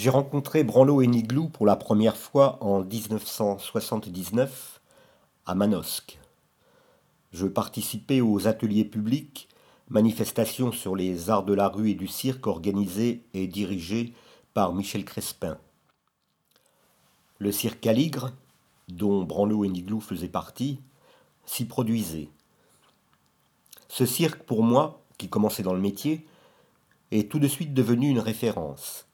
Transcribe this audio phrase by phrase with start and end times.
[0.00, 4.80] J'ai rencontré Branlo et Niglou pour la première fois en 1979
[5.44, 6.18] à Manosque.
[7.32, 9.46] Je participais aux ateliers publics,
[9.90, 14.14] manifestations sur les arts de la rue et du cirque organisées et dirigées
[14.54, 15.58] par Michel Crespin.
[17.38, 18.32] Le cirque Caligre,
[18.88, 20.80] dont Branlo et Niglou faisaient partie,
[21.44, 22.30] s'y produisait.
[23.88, 26.26] Ce cirque, pour moi, qui commençait dans le métier,
[27.10, 29.04] est tout de suite devenu une référence.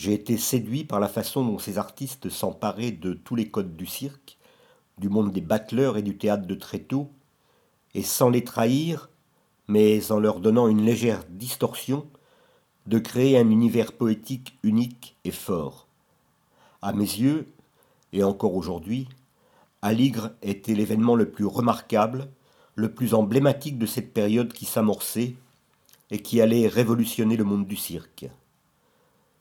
[0.00, 3.84] J'ai été séduit par la façon dont ces artistes s'emparaient de tous les codes du
[3.84, 4.38] cirque,
[4.96, 7.10] du monde des battleurs et du théâtre de Tréteau,
[7.92, 9.10] et sans les trahir,
[9.68, 12.06] mais en leur donnant une légère distorsion,
[12.86, 15.86] de créer un univers poétique unique et fort.
[16.80, 17.46] À mes yeux,
[18.14, 19.06] et encore aujourd'hui,
[19.82, 22.30] Aligre était l'événement le plus remarquable,
[22.74, 25.34] le plus emblématique de cette période qui s'amorçait
[26.10, 28.30] et qui allait révolutionner le monde du cirque.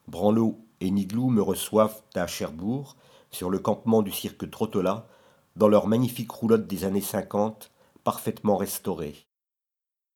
[0.10, 2.96] Branlo et Niglou me reçoivent à Cherbourg,
[3.32, 5.08] sur le campement du cirque Trottola,
[5.56, 7.72] dans leur magnifique roulotte des années 50,
[8.04, 9.16] parfaitement restaurée.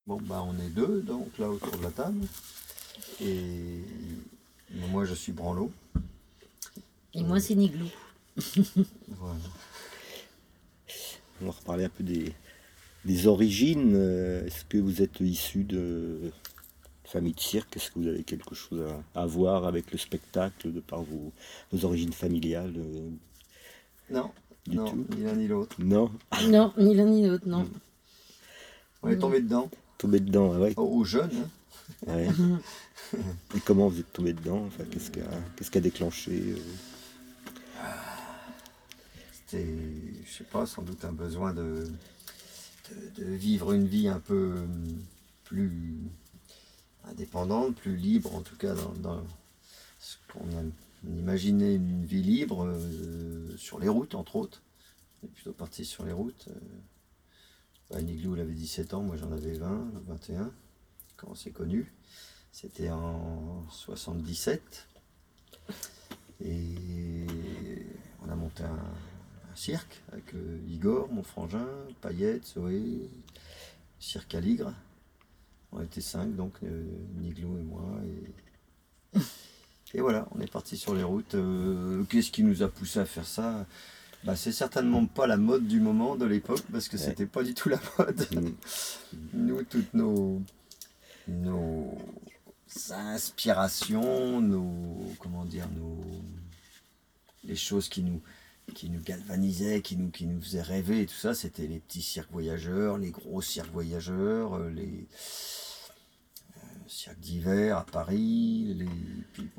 [0.08, 2.26] Bon, bah on est deux, donc là autour de la table.
[3.22, 3.82] Et
[4.90, 5.72] moi je suis Branlo.
[7.14, 7.88] Et moi c'est Niglou.
[8.38, 9.40] voilà.
[11.42, 13.96] On va reparler un peu des, origines.
[14.46, 16.32] Est-ce que vous êtes issu de
[17.14, 18.84] famille de cirque Est-ce que vous avez quelque chose
[19.14, 21.32] à, voir avec le spectacle de par vos,
[21.84, 22.74] origines familiales
[24.10, 24.32] Non,
[24.68, 25.76] non ni l'un ni l'autre.
[25.80, 26.12] Non
[26.48, 27.70] Non, ni l'un ni l'autre, non.
[29.04, 29.70] On est tombé dedans.
[29.98, 30.74] Tombé dedans, oui.
[30.78, 31.48] Oh, aux jeunes.
[32.08, 32.18] Hein.
[33.56, 36.58] Et comment vous êtes tombé dedans enfin, Qu'est-ce qui a, qu'est-ce a déclenché euh?
[39.32, 39.68] C'était,
[40.26, 41.86] je sais pas, sans doute un besoin de,
[43.18, 44.56] de, vivre une vie un peu
[45.44, 46.00] plus
[47.06, 49.24] indépendante, plus libre, en tout cas dans,
[50.00, 50.72] ce qu'on
[51.08, 54.62] imaginait une vie libre euh, sur les routes, entre autres.
[55.22, 56.48] On est plutôt parti sur les routes.
[56.50, 56.60] Euh,
[57.90, 60.52] bah, Niglou, avait 17 ans, moi j'en avais 20, 21,
[61.18, 61.92] quand on s'est connus.
[62.52, 64.88] C'était en 77.
[66.46, 67.26] Et
[68.22, 68.80] on a monté un,
[69.56, 71.68] cirque avec euh, Igor, mon frangin,
[72.02, 73.10] Payette, Zoé,
[74.00, 74.74] Cirque Aligre.
[75.76, 76.86] On était cinq, donc euh,
[77.20, 77.84] Niglou et moi.
[79.16, 79.20] Et,
[79.98, 81.36] et, voilà, on est parti sur les routes.
[81.36, 83.66] Euh, qu'est-ce qui nous a poussé à faire ça?
[84.24, 87.54] Bah, C'est certainement pas la mode du moment, de l'époque, parce que c'était pas du
[87.54, 88.28] tout la mode.
[88.32, 88.50] Mm.
[89.34, 90.42] nous, toutes nos,
[91.28, 91.98] nos
[92.92, 95.12] inspirations, nos.
[95.20, 96.02] Comment dire nos,
[97.44, 98.22] Les choses qui nous,
[98.74, 102.02] qui nous galvanisait, qui nous, qui nous faisait rêver et tout ça, c'était les petits
[102.02, 105.08] cirques voyageurs, les gros cirques voyageurs, euh, les
[106.58, 108.88] euh, cirques d'hiver à Paris, les,
[109.34, 109.50] puis,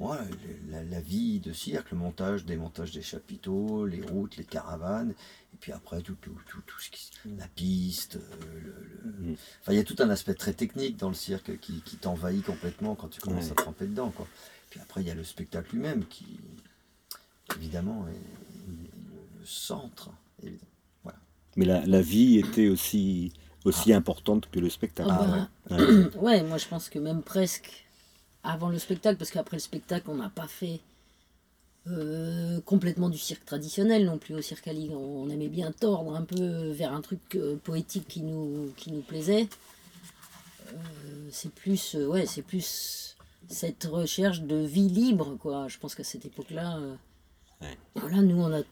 [0.70, 5.72] la, vie de cirque, le montage, démontage des chapiteaux, les routes, les caravanes, et puis
[5.72, 9.34] après tout, tout, tout, tout ce qui, la piste, euh, mm.
[9.60, 12.44] enfin il y a tout un aspect très technique dans le cirque qui, qui t'envahit
[12.44, 14.10] complètement quand tu commences à tremper dedans.
[14.10, 14.26] Quoi.
[14.70, 16.40] Puis après il y a le spectacle lui-même qui
[17.56, 18.53] évidemment est
[19.44, 20.10] centre.
[21.02, 21.18] Voilà.
[21.56, 23.32] Mais la, la, vie était aussi,
[23.64, 23.96] aussi ah.
[23.96, 25.10] importante que le spectacle.
[25.12, 26.14] Ah, bah, ouais.
[26.16, 26.42] ouais.
[26.42, 27.84] moi je pense que même presque
[28.42, 30.80] avant le spectacle, parce qu'après le spectacle, on n'a pas fait
[31.86, 36.22] euh, complètement du cirque traditionnel non plus au Cirque à On aimait bien tordre un
[36.22, 39.48] peu vers un truc euh, poétique qui nous, qui nous plaisait.
[40.72, 40.76] Euh,
[41.30, 43.16] c'est plus, ouais, c'est plus
[43.48, 45.68] cette recherche de vie libre, quoi.
[45.68, 46.78] Je pense qu'à cette époque-là,
[47.94, 48.62] voilà, nous on a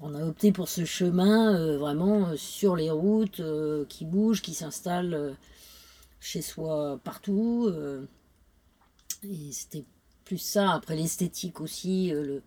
[0.00, 4.40] on a opté pour ce chemin euh, vraiment euh, sur les routes, euh, qui bouge,
[4.42, 5.36] qui s'installe
[6.20, 7.72] chez soi partout.
[9.24, 9.84] et c'était
[10.24, 10.72] plus ça.
[10.72, 12.42] Après l'esthétique aussi, le,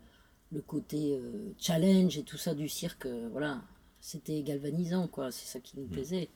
[0.67, 1.19] côté
[1.57, 3.61] challenge et tout ça du cirque, voilà,
[3.99, 5.31] c'était galvanisant, quoi.
[5.31, 5.89] C'est ça qui nous mmh.
[5.89, 6.29] plaisait.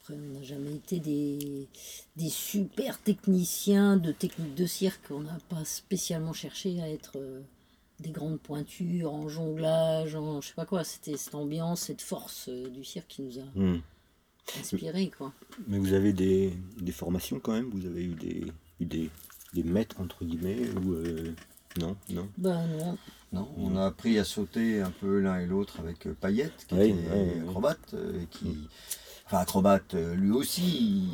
[0.00, 1.68] Après, on n'a jamais été des,
[2.16, 5.10] des, super techniciens de technique de cirque.
[5.10, 7.16] On n'a pas spécialement cherché à être
[8.00, 10.84] des grandes pointures, en jonglage, en je sais pas quoi.
[10.84, 13.80] C'était cette ambiance, cette force euh, du cirque qui nous a hmm.
[14.58, 15.32] inspiré, quoi.
[15.66, 16.52] Mais vous avez des,
[16.92, 17.70] formations quand même?
[17.70, 18.14] Vous avez eu
[18.80, 19.10] des,
[19.54, 21.32] des, maîtres, entre guillemets ou euh,
[21.80, 22.28] Non, non?
[22.38, 22.98] Ben non.
[23.32, 26.74] Non, on a appris à sauter un peu l'un et l'autre avec euh, Payette, qui
[26.74, 28.68] était acrobate, et qui...
[29.26, 30.62] Enfin, acrobate, euh, lui aussi,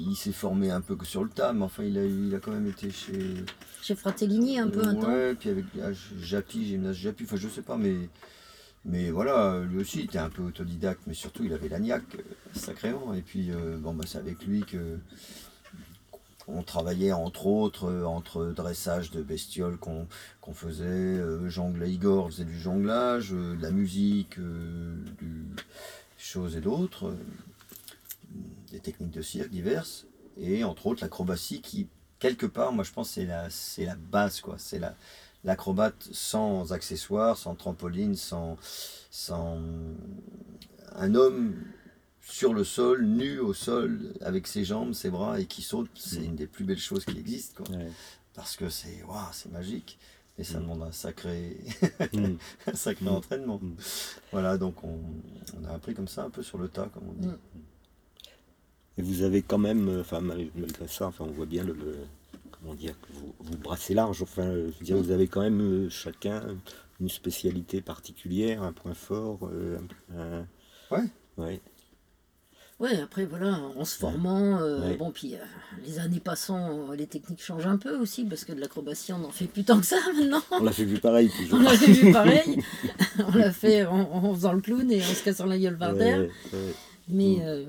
[0.07, 2.41] il, s'est formé un peu que sur le tas, mais enfin, il a, il a
[2.41, 3.35] quand même été chez.
[3.81, 5.09] Chez Fratellini un peu un temps.
[5.09, 8.09] Ouais, puis avec ah, Japi, Gymnase Japi, enfin, je sais pas, mais.
[8.85, 12.23] Mais voilà, lui aussi, il était un peu autodidacte, mais surtout, il avait l'agnac, euh,
[12.53, 13.15] sacrément.
[13.15, 14.99] Et puis, euh, bon, bah, c'est avec lui que.
[16.49, 20.09] on travaillait entre autres entre dressage de bestioles qu'on
[20.41, 25.47] qu'on faisait, euh, jongle, Igor faisait du jonglage, euh, de la musique, du,
[26.19, 27.15] choses et d'autres,
[28.73, 30.07] des techniques de cirque diverses,
[30.41, 31.87] et entre autres l'acrobatie qui,
[32.19, 34.57] quelque part, moi je pense c'est la, c'est la base, quoi.
[34.59, 34.97] C'est la,
[35.45, 38.57] l'acrobate sans accessoires, sans trampoline, sans,
[39.11, 39.59] sans
[40.95, 41.55] un homme
[42.21, 46.25] sur le sol, nu au sol, avec ses jambes, ses bras et qui saute, c'est
[46.25, 47.65] une des plus belles choses qui existent.
[47.65, 47.77] Quoi.
[47.77, 47.91] Ouais.
[48.35, 49.99] Parce que c'est waouh, c'est magique.
[50.39, 50.63] Et ça Mm.
[50.63, 51.59] demande un sacré,
[52.15, 52.37] Mm.
[52.69, 53.61] un sacré entraînement.
[54.31, 54.99] Voilà, donc on,
[55.61, 57.29] on a appris comme ça, un peu sur le tas, comme on dit.
[58.99, 61.73] Et vous avez quand même, euh, enfin mal- malgré ça, enfin on voit bien le,
[61.73, 61.97] le-
[62.51, 64.23] comment dire, que vous, vous brassez large.
[64.23, 66.43] Enfin, je veux dire, vous avez quand même euh, chacun
[67.01, 69.39] une spécialité particulière, un point fort.
[69.51, 69.79] euh,
[70.17, 70.47] un-
[70.95, 71.05] Ouais.
[71.39, 71.61] Ouais.
[72.81, 74.97] Ouais, après, voilà, en se formant, euh, Ouais.
[74.97, 75.39] bon, puis euh,
[75.87, 79.19] les années passant, euh, les techniques changent un peu aussi, parce que de l'acrobatie, on
[79.19, 80.43] n'en fait plus tant que ça maintenant.
[80.51, 81.61] On l'a fait plus pareil toujours.
[81.61, 82.59] On l'avait vu pareil.
[83.21, 85.97] on l'a fait en, en faisant le clown et en se cassant la gueule par
[85.97, 86.19] terre.
[86.21, 86.75] ouais, ouais.
[87.09, 87.43] Mais Mm.
[87.43, 87.65] euh,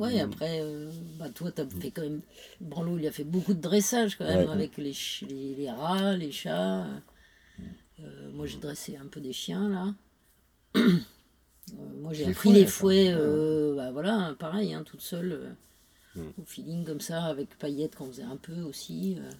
[0.00, 0.32] ouais, Mm.
[0.32, 2.20] après, euh, bah, toi, tu as fait quand même.
[2.60, 4.52] Branlo, il a fait beaucoup de dressage quand même, Ouais.
[4.52, 4.94] avec les,
[5.28, 6.86] les, les rats, les chats.
[8.02, 9.94] Euh, moi, j'ai dressé un peu des chiens là.
[11.78, 13.14] Euh, moi, j'ai appris fouets, les fouets,
[13.76, 15.54] bah, voilà, pareil, hein, toute seule,
[16.16, 16.20] Mm.
[16.40, 19.18] au feeling comme ça, avec paillettes qu'on faisait un peu aussi.
[19.20, 19.30] euh.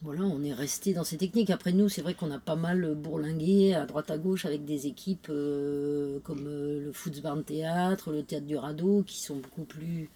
[0.00, 1.50] Voilà, on est resté dans ces techniques.
[1.50, 4.86] Après nous, c'est vrai qu'on a pas mal bourlingué à droite à gauche avec des
[4.86, 10.08] équipes euh, comme euh, le Footsbarn Théâtre, le Théâtre du Radeau, qui sont beaucoup plus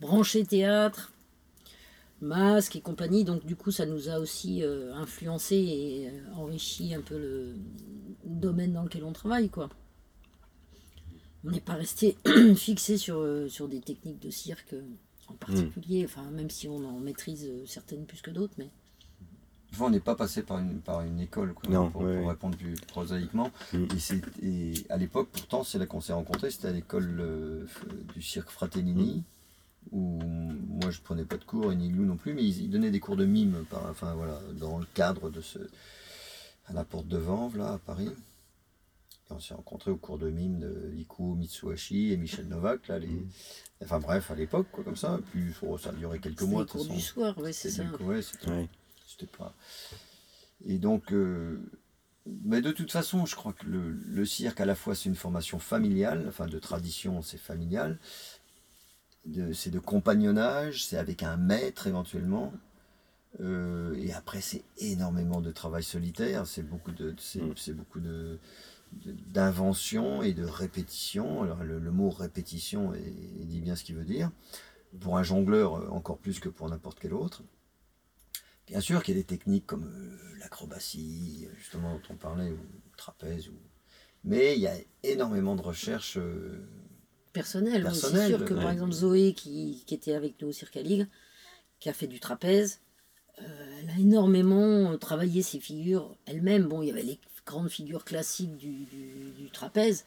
[0.00, 1.12] branchés théâtre,
[2.20, 3.24] masque et compagnie.
[3.24, 7.56] Donc du coup, ça nous a aussi euh, influencé et enrichi un peu le
[8.24, 9.68] domaine dans lequel on travaille, quoi.
[11.44, 12.16] On n'est pas resté
[12.54, 14.76] fixé sur, sur des techniques de cirque
[15.26, 18.70] en particulier, enfin même si on en maîtrise certaines plus que d'autres, mais
[19.80, 22.30] On n'est pas passé par une, par une école, quoi, Non, pour, ouais, pour ouais.
[22.30, 23.50] répondre plus prosaïquement.
[23.72, 23.84] Mm.
[23.94, 27.66] Et, c'est- et à l'époque, pourtant, c'est là qu'on s'est rencontrés, c'était à l'école euh,
[28.14, 29.24] du cirque Fratellini,
[29.92, 32.70] où moi je prenais pas de cours, et ni Lou non plus, mais ils, ils
[32.70, 35.58] donnaient des cours de mime, par, enfin voilà, dans le cadre de ce.
[36.66, 38.08] à la porte de Vanves, là, à Paris.
[39.30, 42.98] Et on s'est rencontrés au cours de mime de Ikuo Mitsuhashi et Michel Novak, là,
[42.98, 43.26] les.
[43.82, 45.18] Enfin bref, à l'époque, quoi, comme ça.
[45.30, 46.94] Puis oh, ça a duré quelques c'est mois, cours façon.
[46.94, 48.04] du soir, ouais, c'est C'était ça.
[48.04, 48.68] ouais,
[49.18, 49.54] c'était- pas.
[50.66, 51.60] Et donc, euh,
[52.44, 55.14] mais de toute façon, je crois que le, le cirque, à la fois, c'est une
[55.16, 57.98] formation familiale, enfin de tradition, c'est familial.
[59.26, 62.52] De- C'est de compagnonnage, c'est avec un maître éventuellement.
[63.40, 67.74] Euh, et après, c'est énormément de travail solitaire, c'est beaucoup de, c'est, Mm.
[67.74, 68.38] beaucoup de,
[68.92, 71.42] d'invention et de répétition.
[71.42, 74.30] Alors, le, le mot répétition est- dit bien ce qu'il veut dire.
[75.00, 77.42] Pour un jongleur, euh, encore plus que pour n'importe quel autre.
[78.66, 82.56] Bien sûr qu'il y a des techniques comme euh, l'acrobatie, justement dont on parlait, ou
[82.56, 83.52] le trapèze, ou...
[84.24, 86.16] mais il y a énormément de recherches.
[86.16, 86.66] euh,
[87.32, 87.84] personnel.
[87.86, 90.82] oui, C'est sûr que par exemple Zoé qui, qui était avec nous au Cirque à
[90.82, 91.06] Ligue,
[91.80, 92.80] qui a fait du trapèze,
[93.42, 93.44] euh,
[93.82, 96.64] elle a énormément euh, travaillé ses figures elle-même.
[96.68, 100.04] Bon, il y avait les grandes figures classiques du, du- du trapèze,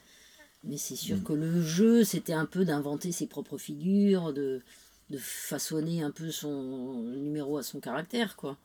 [0.64, 1.22] mais c'est sûr Mm.
[1.24, 4.62] que le jeu, c'était un peu d'inventer ses propres figures, de,
[5.10, 8.58] de façonner un peu son numéro à son caractère, quoi.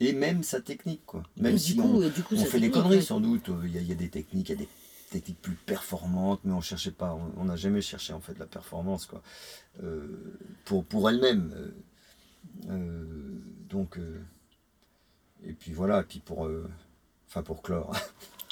[0.00, 1.22] et même sa technique, quoi.
[1.36, 3.20] Même Et si du on, coup, et du coup, on sa fait des conneries sans
[3.20, 4.68] doute, euh, il y, a- il y a des techniques, il y a des
[5.10, 9.06] techniques plus performantes, mais on cherchait pas, on- n'a jamais cherché en fait la performance,
[9.06, 9.22] quoi.
[9.82, 10.08] Euh,
[10.64, 11.52] pour, pour elle-même.
[11.56, 11.70] euh,
[12.70, 14.20] euh, donc, euh,
[15.44, 16.68] et puis voilà, et puis pour, euh,
[17.28, 17.94] enfin pour clore.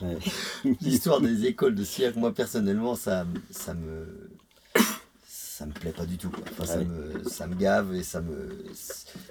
[0.01, 0.19] Ouais.
[0.81, 4.31] L'histoire des écoles de cirque, moi personnellement, ça, ça me.
[5.59, 6.31] Ça me plaît pas du tout.
[6.31, 6.45] quoi.
[6.51, 8.65] Enfin, ça, me, ça me gave et ça me.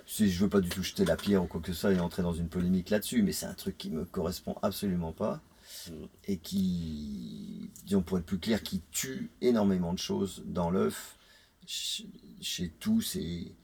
[0.06, 2.00] Si je veux pas du tout jeter la pierre ou quoi que ce soit et
[2.00, 5.42] entrer dans une polémique là-dessus, mais c'est un truc qui me correspond absolument pas
[5.90, 6.06] Mm.
[6.26, 11.18] et qui, disons pour être plus clair, qui tue énormément de choses dans l'œuf
[11.66, 13.56] chez, tous ces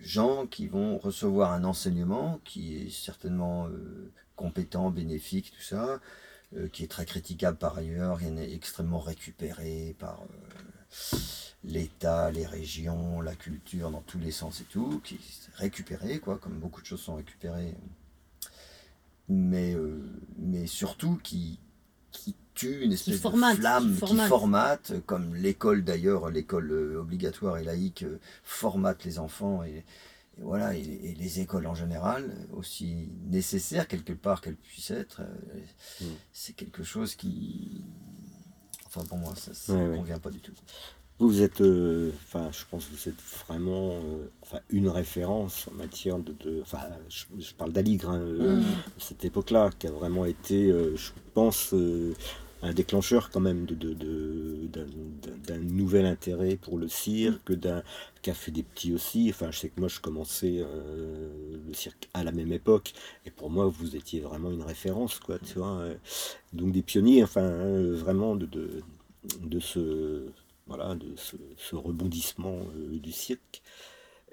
[0.00, 6.00] gens qui vont recevoir un enseignement qui est certainement euh, compétent, bénéfique, tout ça,
[6.54, 10.26] euh, qui est très critiquable par ailleurs, il est extrêmement récupéré par euh,
[11.64, 15.18] l'État, les régions, la culture, dans tous les sens et tout, qui est
[15.56, 17.74] récupéré, quoi, comme beaucoup de choses sont récupérées,
[19.28, 20.00] mais, euh,
[20.38, 21.58] mais surtout qui,
[22.12, 24.92] qui tue une espèce formate, de flamme, qui qui formate.
[25.06, 29.84] comme l'école d'ailleurs, l'école euh, obligatoire et laïque euh, formate les enfants et,
[30.38, 35.22] et voilà, et, et les écoles en général, aussi nécessaires quelque part qu'elles puissent être,
[36.00, 36.04] Mm.
[36.32, 37.82] c'est quelque chose qui,
[38.96, 39.96] enfin pour moi, ça ne Ouais, ouais.
[39.96, 40.52] convient pas du tout.
[41.18, 45.68] vous, vous êtes, euh, enfin, je pense que vous êtes vraiment euh, enfin, une référence
[45.68, 46.60] en matière de.
[46.62, 48.82] enfin, je, je parle d'Aligre, hein, euh, Mm.
[48.98, 52.14] cette époque-là, qui a vraiment été, euh, je pense, euh,
[52.62, 57.52] un déclencheur quand même de, de- de- d'un, d'un- d'un nouvel intérêt pour le cirque,
[57.52, 57.82] d'un,
[58.34, 59.28] fait des petits aussi.
[59.30, 62.92] Enfin, je sais que moi, je commençais euh, le cirque à la même époque,
[63.24, 65.78] et pour moi, vous étiez vraiment une référence, quoi, tu vois.
[65.78, 65.94] euh.
[66.52, 68.82] donc des pionniers, enfin, hein, vraiment de, de,
[69.42, 70.26] de ce
[70.66, 73.62] voilà, de ce, ce rebondissement euh, du cirque.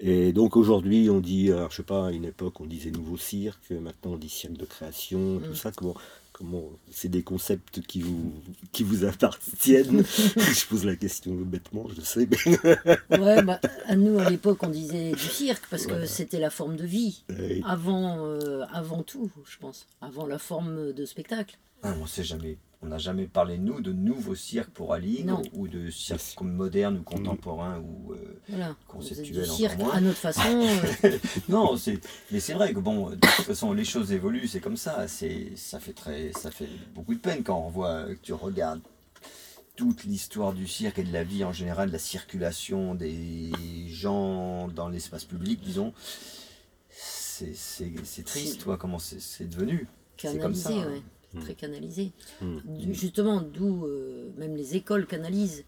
[0.00, 3.16] Et donc aujourd'hui, on dit, alors je sais pas, à une époque, on disait nouveau
[3.16, 5.54] cirque, maintenant on dit cirque de création, tout Mm.
[5.54, 5.70] ça.
[5.72, 5.94] Comment,
[6.34, 8.32] comment, c'est des concepts qui vous,
[8.72, 10.02] qui vous appartiennent.
[10.36, 14.68] je pose la question bêtement, je sais, mais Ouais, bah, à nous, à l'époque, on
[14.68, 17.24] disait du cirque parce que c'était la forme de vie.
[17.64, 19.86] Avant, euh, avant tout, je pense.
[20.02, 21.56] Avant la forme de spectacle.
[21.82, 22.58] Ah, on sait jamais.
[22.84, 25.24] On n'a jamais parlé, nous, de nouveaux cirques pour Ali
[25.54, 27.78] ou de cirques modernes ou contemporains.
[27.80, 28.76] Ou, euh, Voilà.
[28.86, 29.92] Conceptuel On faisait du encore cirque moins.
[29.94, 30.42] à notre façon.
[31.04, 31.76] euh, Non,
[32.30, 35.08] mais c'est vrai que bon, de toute façon, les choses évoluent, c'est comme ça.
[35.08, 38.80] C'est, ça fait très, ça fait beaucoup de peine quand on voit, que tu regardes
[39.76, 43.50] toute l'histoire du cirque et de la vie en général, de la circulation des
[43.88, 45.92] gens dans l'espace public, disons.
[46.90, 49.88] C'est, c'est, c'est triste, toi, comment c'est, devenu.
[50.18, 50.70] C'est comme ça.
[50.70, 50.86] hein.
[50.86, 51.02] ouais.
[51.40, 52.12] Très canalisé.
[52.40, 52.58] Mm.
[52.92, 55.64] Justement, d'où euh, même les écoles canalisent.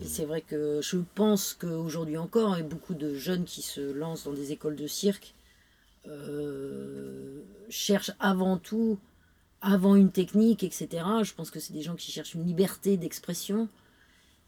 [0.00, 3.62] Et c'est vrai que je pense qu'aujourd'hui encore, il y a beaucoup de jeunes qui
[3.62, 5.34] se lancent dans des écoles de cirque
[6.06, 8.98] euh, cherchent avant tout,
[9.60, 10.88] avant une technique, etc.
[11.22, 13.68] Je pense que c'est des gens qui cherchent une liberté d'expression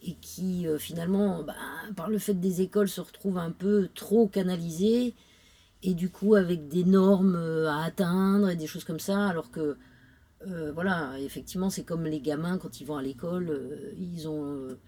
[0.02, 1.54] et qui euh, finalement, bah,
[1.97, 5.14] par le fait des écoles, se retrouvent un peu trop canalisés
[5.83, 9.76] et du coup avec des normes à atteindre et des choses comme ça, alors que
[10.47, 14.44] euh, voilà, effectivement, c'est comme les gamins quand ils vont à l'école, euh, ils ont
[14.44, 14.78] euh,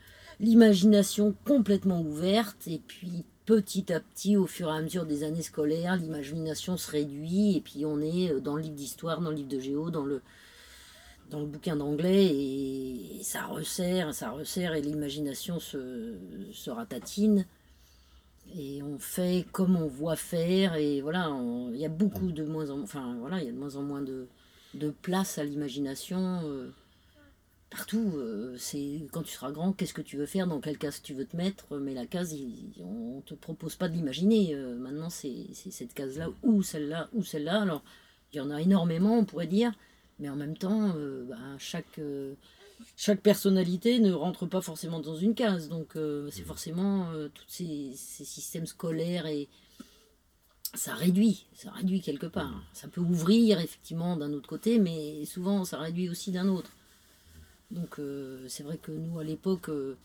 [0.40, 5.42] l'imagination complètement ouverte et puis petit à petit, au fur et à mesure des années
[5.42, 9.48] scolaires, l'imagination se réduit et puis on est dans le livre d'histoire, dans le livre
[9.48, 10.22] de géo, dans le
[11.30, 16.14] dans le bouquin d'anglais et, ça resserre, ça resserre et l'imagination se,
[16.52, 17.46] se ratatine
[18.54, 21.30] et on fait comme on voit faire et voilà,
[21.72, 23.82] il y a beaucoup de moins en enfin voilà, il y a de moins en
[23.82, 24.28] moins de
[24.74, 26.70] de place à l'imagination euh,
[27.70, 28.12] partout.
[28.16, 31.14] euh, c'est quand tu seras grand, qu'est-ce que tu veux faire, dans quelle case tu
[31.14, 31.76] veux te mettre.
[31.78, 34.54] Mais la case, il- on te propose pas de l'imaginer.
[34.54, 37.62] euh, maintenant, c'est cette case-là ou celle-là ou celle-là.
[37.62, 37.82] Alors,
[38.32, 39.72] il y en a énormément, on pourrait dire,
[40.18, 40.94] mais en même temps,
[41.28, 42.00] bah, chaque
[42.96, 45.68] chaque personnalité ne rentre pas forcément dans une case.
[45.68, 45.96] Donc,
[46.30, 49.48] c'est forcément euh, tous ces, ces systèmes scolaires et
[50.74, 52.62] ça réduit, ça réduit quelque part.
[52.72, 56.70] Ça peut ouvrir effectivement d'un autre côté, mais souvent ça réduit aussi d'un autre.
[57.70, 59.96] Donc euh, c'est vrai que nous à l'époque, euh,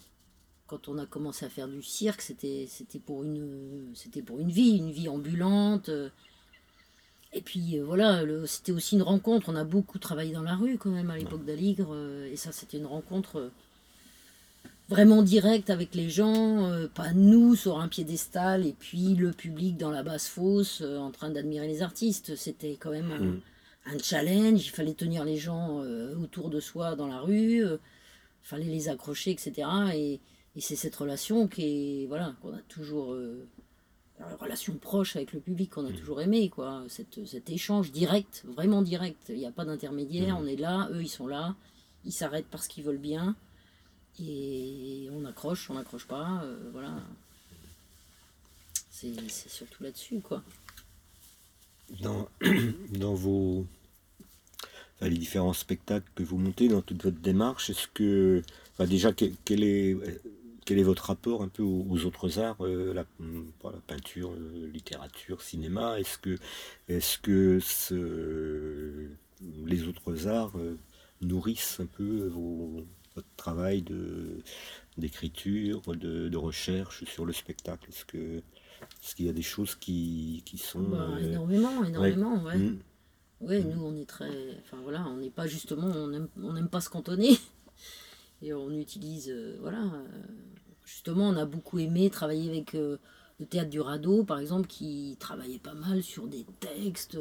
[0.68, 4.52] quand on a commencé à faire du cirque, c'était c'était pour une c'était pour une
[4.52, 5.90] vie, une vie ambulante.
[5.90, 6.10] euh.
[7.34, 9.50] Et puis euh, voilà, c'était aussi une rencontre.
[9.50, 11.94] On a beaucoup travaillé dans la rue quand même à l'époque d'Aligre,
[12.32, 13.52] et ça c'était une rencontre.
[14.90, 19.78] Vraiment direct avec les gens, euh, pas nous sur un piédestal et puis le public
[19.78, 22.36] dans la basse fosse euh, en train d'admirer les artistes.
[22.36, 23.42] C'était quand même un, Mm.
[23.96, 27.78] un challenge, il fallait tenir les gens euh, autour de soi dans la rue, il
[28.44, 29.68] fallait les accrocher, etc.
[29.94, 30.20] Et,
[30.56, 33.16] et c'est cette relation qui est, voilà, qu'on a toujours,
[34.40, 36.84] relation proche avec le public qu'on a toujours aimé, quoi.
[36.88, 39.26] Cette, cet échange direct, vraiment direct.
[39.30, 40.44] Il n'y a pas d'intermédiaire, Mhm.
[40.44, 41.56] on est là, eux ils sont là,
[42.06, 43.36] ils s'arrêtent parce qu'ils veulent bien.
[44.20, 46.96] Et on accroche, on n'accroche pas, euh, voilà.
[48.90, 50.42] C'est surtout là-dessus, quoi.
[52.02, 52.28] dans,
[52.98, 53.66] dans vos
[55.02, 58.42] les différents spectacles que vous montez, dans toute votre démarche, est-ce que
[58.88, 59.96] déjà quel, est
[60.66, 63.06] quel est votre rapport un peu aux, autres arts, euh, la,
[63.64, 66.00] la peinture, euh, littérature, cinéma?
[66.00, 66.40] Est-ce que
[67.20, 69.08] que ce-
[69.68, 70.54] les autres arts
[71.22, 72.84] nourrissent un peu vos-
[73.18, 74.38] votre travail de
[74.98, 78.38] d'écriture, de, de recherche sur le spectacle Est-ce que
[79.02, 82.58] est-ce qu'il y a des choses qui, qui sont Bah, euh, énormément, énormément, ouais.
[82.58, 82.80] Mm.
[83.42, 84.30] Ouais, nous on est très.
[84.64, 85.88] Enfin voilà, on n'est pas justement.
[85.88, 87.38] On n'aime on n'aime pas se cantonner.
[88.42, 89.30] Et on utilise.
[89.30, 89.80] euh, voilà.
[89.84, 90.08] euh,
[90.86, 92.98] justement, on a beaucoup aimé travailler avec euh,
[93.40, 97.18] le théâtre du radeau, par exemple, qui travaillait pas mal sur des textes.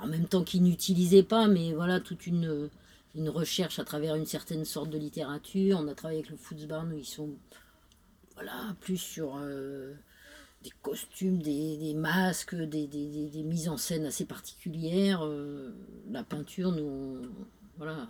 [0.00, 2.68] en même temps qu'ils n'utilisaient pas, mais voilà, toute une,
[3.14, 5.78] une recherche à travers une certaine sorte de littérature.
[5.80, 7.30] On a travaillé avec le Footsbarn où ils sont.
[8.34, 9.36] Voilà, plus sur.
[9.40, 9.94] euh,
[10.64, 15.24] des costumes, des, des masques, des, des- des- mises en scène assez particulières.
[15.24, 15.72] euh,
[16.10, 17.22] la peinture, nous, on-
[17.78, 18.08] voilà,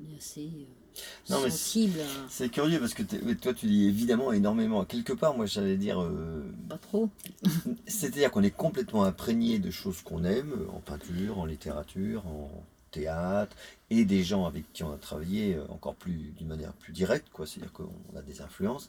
[0.00, 0.46] on est assez.
[0.46, 1.98] euh, Non, sensible.
[2.00, 3.02] à- C'est curieux parce que
[3.34, 4.84] toi tu dis évidemment énormément.
[4.84, 7.08] Quelque part, moi j'allais dire, euh, Pas trop.
[7.88, 12.48] c'est-à-dire qu'on est complètement imprégné de choses qu'on aime, en peinture, en littérature, en
[12.90, 13.56] théâtre,
[13.90, 17.28] et des gens avec qui on a travaillé euh, encore plus d'une manière plus directe,
[17.32, 17.46] quoi.
[17.46, 18.88] C'est-à-dire qu'on a des influences.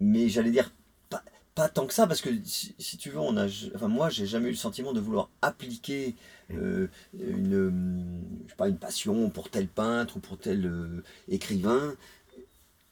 [0.00, 0.72] Mais j'allais dire
[1.10, 1.22] pas,
[1.54, 4.26] pas tant que ça parce que si, si tu veux, on a, enfin moi j'ai
[4.26, 6.14] jamais eu le sentiment de vouloir appliquer
[6.50, 11.94] euh, une, je sais pas, une passion pour tel peintre ou pour tel euh, écrivain,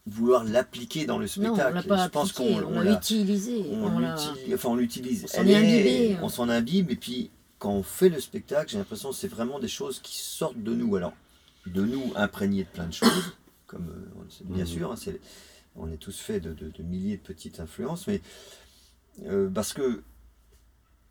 [0.07, 1.75] vouloir l'appliquer dans le Non, on spectacle.
[1.75, 3.65] l'a pas Je pense qu'on on on l'a utilisé.
[3.73, 5.25] on l'utilise, enfin on l'utilise.
[5.25, 6.17] on s'en est- imbibé.
[6.23, 7.31] On s'en imbibe et puis
[7.63, 10.75] quand on fait le spectacle, j'ai l'impression que c'est vraiment des choses qui sortent de
[10.75, 10.97] nous.
[10.97, 11.13] Alors,
[11.67, 13.37] de nous imprégnés de plein de choses,
[13.69, 14.67] comme euh, bien Mhm.
[14.67, 14.97] sûr, hein,
[15.77, 18.21] on est tous faits de, de- de milliers de petites influences, mais
[19.27, 20.03] euh, parce que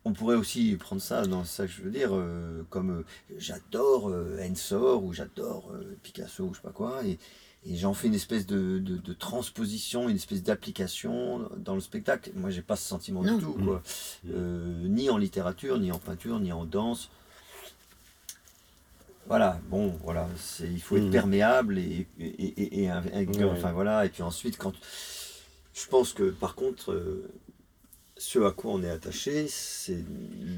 [0.04, 3.06] on pourrait aussi prendre ça dans ça que je veux dire, euh, comme
[3.38, 5.72] j'adore Ensor ou j'adore
[6.04, 7.18] Picasso ou je sais pas quoi, et,
[7.66, 12.32] et j'en fais une espèce de, de- de transposition, une espèce d'application dans le spectacle.
[12.36, 13.38] Moi, j'ai pas ce sentiment Non.
[13.38, 13.84] du tout, quoi.
[14.30, 17.10] Euh, ni en littérature, ni en peinture, ni en danse.
[19.28, 21.12] Voilà, bon, voilà, c'est, il faut être Mhm.
[21.12, 23.58] perméable et, et, et, et un- un cœur, Ouais.
[23.58, 24.74] enfin voilà, et puis ensuite, quand.
[25.74, 27.30] Je pense que par contre, euh,
[28.18, 30.04] ce à quoi on est attaché, c'est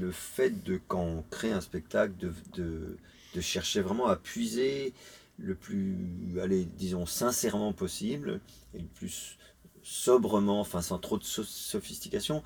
[0.00, 2.96] le fait de, quand on crée un spectacle, de, de,
[3.34, 4.92] de chercher vraiment à puiser
[5.38, 5.96] le plus,
[6.42, 8.40] allez, disons, sincèrement possible,
[8.74, 9.38] et le plus
[9.82, 12.42] sobrement, enfin sans trop de so- sophistication,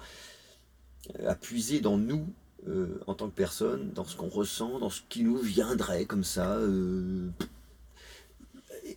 [1.20, 2.26] euh, à puiser dans nous,
[2.66, 6.24] euh, en tant que personne, dans ce qu'on ressent, dans ce qui nous viendrait comme
[6.24, 6.56] ça.
[6.56, 7.30] euh,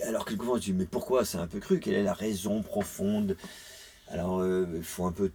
[0.02, 1.80] alors quelquefois on se dit mais pourquoi c'est un peu cru?
[1.80, 3.36] Quelle est la raison profonde?
[4.10, 5.32] Alors euh, il faut un peu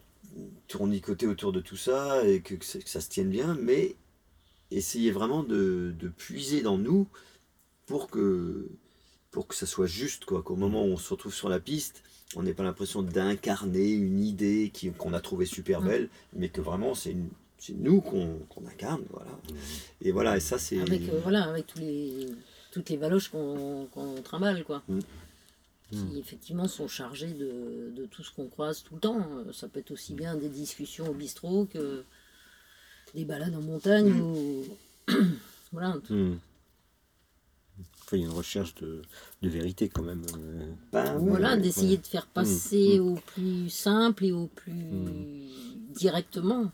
[0.69, 3.97] tournicoter autour de tout ça et que, que ça- se tienne bien, mais
[4.71, 7.09] essayer vraiment de, de puiser dans nous
[7.87, 8.69] pour que
[9.31, 10.43] pour que ça soit juste quoi.
[10.43, 12.03] Qu'au moment où on se retrouve sur la piste,
[12.37, 15.87] on n'ait pas l'impression d'incarner une idée qui- qu'on a trouvée super Mm.
[15.87, 17.29] belle, mais que vraiment c'est une
[17.59, 19.31] c'est nous qu'on qu'on incarne, voilà.
[20.03, 20.79] Et voilà, et ça c'est.
[20.81, 22.27] Avec, euh, voilà, avec tous les,
[22.71, 24.83] toutes les valoches qu'on qu'on trimballe, quoi.
[24.89, 24.99] Mm.
[25.91, 29.25] Qui effectivement sont chargées de, de tout ce qu'on croise tout le temps.
[29.53, 32.03] Ça peut être aussi bien des discussions au bistrot que
[33.15, 34.21] des balades en montagne Mm.
[34.21, 34.65] ou.
[35.73, 35.97] voilà.
[35.97, 36.37] Enfin,
[38.13, 39.03] il y a une recherche de,
[39.43, 40.23] de vérité quand même.
[40.37, 40.73] euh.
[40.93, 45.93] Ben, oui, Voilà, d'essayer de faire passer au plus simple et au plus Mm.
[45.95, 46.71] directement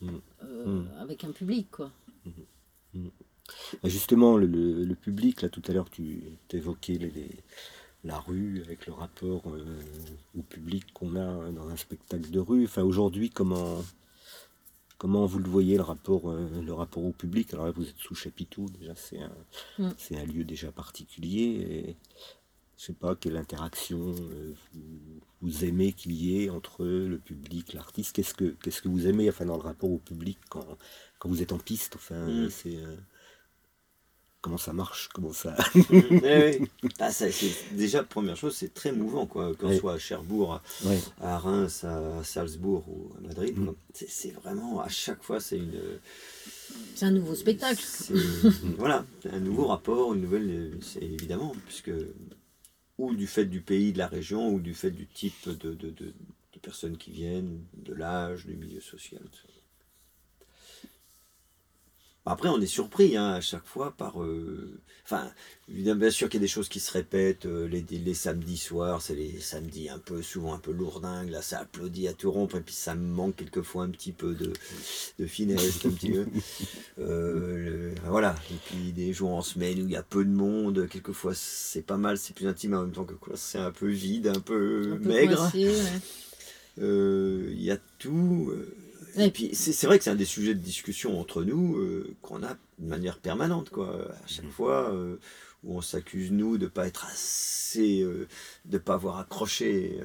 [0.00, 0.08] Mm.
[0.44, 0.88] euh, Mm.
[1.00, 1.90] avec un public, quoi.
[3.84, 7.36] Justement, le, le- le public, là tout à l'heure tu évoquais les, les-
[8.04, 9.64] la rue avec le rapport euh,
[10.38, 12.64] au public qu'on a hein, dans un spectacle de rue.
[12.64, 13.82] Enfin, aujourd'hui, comment,
[15.00, 17.54] comment vous le voyez, le rapport, euh, le rapport au public?
[17.54, 19.32] Alors là, vous êtes sous chapiteau, déjà, c'est un,
[19.78, 19.88] Mm.
[19.96, 21.42] c'est un lieu déjà particulier.
[21.70, 21.96] Et,
[22.76, 27.72] je sais pas quelle interaction euh, vous, vous aimez qu'il y ait entre le public,
[27.72, 28.14] l'artiste.
[28.14, 30.66] Qu'est-ce que, qu'est-ce que vous aimez enfin, dans le rapport au public quand,
[31.18, 31.96] quand vous êtes en piste?
[31.96, 32.50] Enfin, Mm.
[32.50, 32.96] c'est, euh,
[34.42, 35.54] Comment ça marche Comment ça
[35.90, 36.68] Oui.
[36.98, 39.54] Ah, ça, c'est- déjà, première chose, c'est très mouvant, quoi.
[39.54, 39.78] Qu'on Oui.
[39.78, 40.62] soit à Cherbourg,
[41.20, 43.64] à, Reims, à Salzbourg ou à Madrid, Mm.
[43.66, 43.74] quoi.
[43.92, 45.78] C'est- vraiment, à chaque fois, c'est une.
[46.94, 47.84] C'est un nouveau spectacle.
[48.78, 50.78] voilà, un nouveau rapport, une nouvelle.
[50.80, 51.90] C'est évidemment, puisque.
[52.98, 55.90] Ou du fait du pays, de la région, ou du fait du type de, de,
[55.90, 56.12] de-
[56.52, 59.22] de personnes qui viennent, de l'âge, du milieu social.
[59.22, 59.59] tout ça.
[62.30, 64.22] Après, on est surpris hein, à chaque fois par.
[64.22, 65.28] euh, Enfin,
[65.66, 67.46] bien sûr qu'il y a des choses qui se répètent.
[67.46, 71.30] euh, les, les samedis soirs, c'est les samedis un peu, souvent un peu lourdingues.
[71.30, 72.56] Là, ça applaudit à tout rompre.
[72.56, 74.52] Et puis, ça me manque quelquefois un petit peu de,
[75.18, 75.84] de finesse.
[75.84, 76.26] un petit peu.
[77.00, 78.34] Euh, le- voilà.
[78.50, 80.86] Et puis, des jours en semaine où il y a peu de monde.
[80.88, 82.74] Quelquefois, c'est pas mal, c'est plus intime.
[82.74, 85.50] En même temps que quoi, c'est un peu vide, un peu, Un peu maigre.
[85.54, 85.70] ouais.
[86.78, 88.52] Il y a tout.
[89.16, 92.42] Et puis c'est vrai que c'est un des sujets de discussion entre nous euh, qu'on
[92.42, 94.08] a de manière permanente, quoi.
[94.10, 95.16] À chaque fois euh,
[95.64, 98.28] où on s'accuse nous de pas être assez, euh,
[98.64, 100.00] de pas avoir accroché.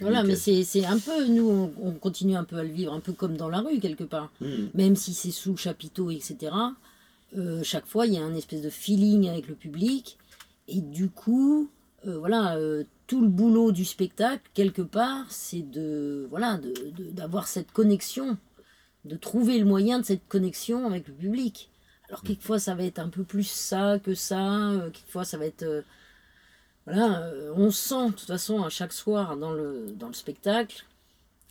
[0.00, 2.92] Voilà, mais c'est c'est un peu, nous, on, on continue un peu à le vivre,
[2.92, 4.32] un peu comme dans la rue, quelque part.
[4.40, 4.68] Hmm.
[4.74, 6.52] Même si c'est sous chapiteau, etc.
[7.62, 10.18] chaque fois, il y a un espèce de feeling avec le public.
[10.68, 11.68] Et du coup,
[12.06, 17.10] euh, voilà, euh, tout le boulot du spectacle, quelque part, c'est de voilà de- de-
[17.10, 18.38] d'avoir cette connexion,
[19.04, 21.70] de trouver le moyen de cette connexion avec le public.
[22.08, 25.46] Alors quelquefois, ça va être un peu plus ça que ça, euh, quelquefois, ça va
[25.46, 25.84] être...
[26.86, 30.84] voilà, on sent de toute façon à chaque soir dans le, dans le spectacle,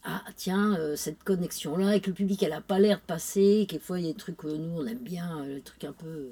[0.04, 3.66] ah tiens, cette connexion-là avec le public, elle n'a pas l'air de passer.
[3.70, 6.30] Quelquefois, il y a des trucs nous, on aime bien, des trucs un peu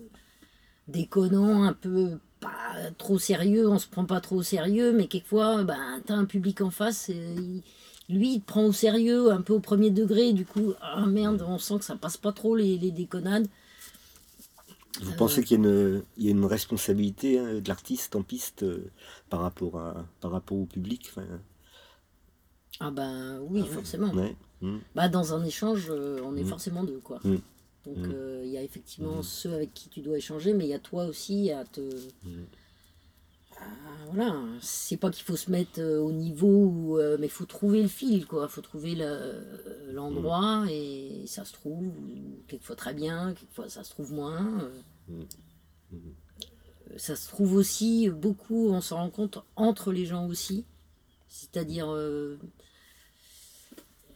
[0.88, 5.64] déconnants, un peu pas trop sérieux, on se prend pas trop au sérieux, mais quelquefois,
[5.64, 7.10] ben, t'as un public en face,
[8.10, 11.46] lui, il te prend au sérieux, un peu au premier degré, du coup, ah merde,
[11.48, 13.48] on sent que ça passe pas trop les, les déconnades.
[15.02, 18.66] Vous pensez qu'il y, y, a une responsabilité hein, de l'artiste en piste
[19.30, 21.12] par, rapport à, par rapport au public
[22.80, 24.12] Ah ben oui, forcément.
[24.62, 24.80] Hmm.
[24.96, 26.48] Bah, dans un échange, on est hmm.
[26.48, 27.20] forcément deux, quoi.
[27.24, 27.38] Hmm.
[27.90, 28.12] Donc mm.
[28.14, 29.24] euh, il y a effectivement mm.
[29.24, 31.82] ceux avec qui tu dois échanger, mais il y a toi aussi à te.
[32.24, 32.46] Mm.
[34.12, 37.82] voilà, c'est pas qu'il faut se mettre euh, au niveau, euh, mais il faut trouver
[37.82, 38.48] le fil, quoi.
[38.48, 38.96] Il faut trouver
[39.92, 41.92] l'endroit et ça se trouve,
[42.48, 44.70] quelquefois très bien, quelquefois ça se trouve moins.
[46.98, 50.66] Ça se trouve aussi beaucoup, on s'en rend compte entre les gens aussi.
[51.28, 51.88] C'est-à-dire,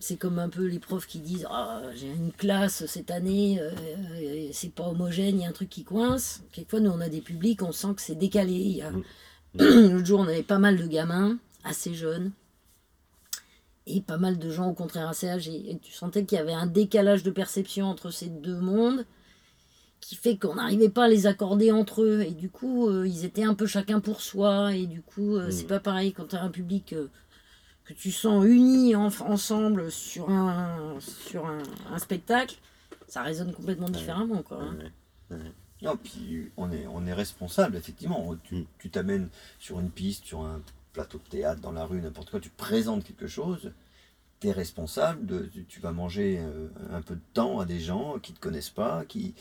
[0.03, 4.49] c'est comme un peu les profs qui disent ah, j'ai une classe cette année, euh,
[4.51, 6.43] c'est pas homogène, il y a un truc qui coince.
[6.51, 8.83] Quelquefois, nous, on a des publics, on sent que c'est décalé.
[9.55, 9.61] Mm.
[9.93, 12.33] L'autre jour, on avait pas mal de gamins, assez jeunes,
[13.87, 15.71] et pas mal de gens, au contraire, assez âgés.
[15.71, 19.05] Et tu sentais qu'il y avait un décalage de perception entre ces deux mondes
[20.01, 22.25] qui fait qu'on n'arrivait pas à les accorder entre eux.
[22.27, 24.75] Et du coup, euh, ils étaient un peu chacun pour soi.
[24.75, 25.67] Et du coup, euh, c'est mm.
[25.67, 26.93] pas pareil quand tu as un public
[27.85, 32.57] que tu sens unis ensemble sur un, sur un, spectacle,
[33.07, 34.41] ça résonne complètement différemment.
[34.41, 35.37] Quoi, hein.
[35.81, 38.35] Non, puis on est, on est responsable, effectivement.
[38.43, 38.89] Tu mm.
[38.89, 40.61] t'amènes sur une piste, sur un
[40.93, 43.73] plateau de théâtre, dans la rue, n'importe quoi, tu présentes quelque chose,
[44.39, 48.19] tu es responsable, de, tu vas manger euh, un peu de temps à des gens
[48.19, 49.33] qui ne te connaissent pas, qui...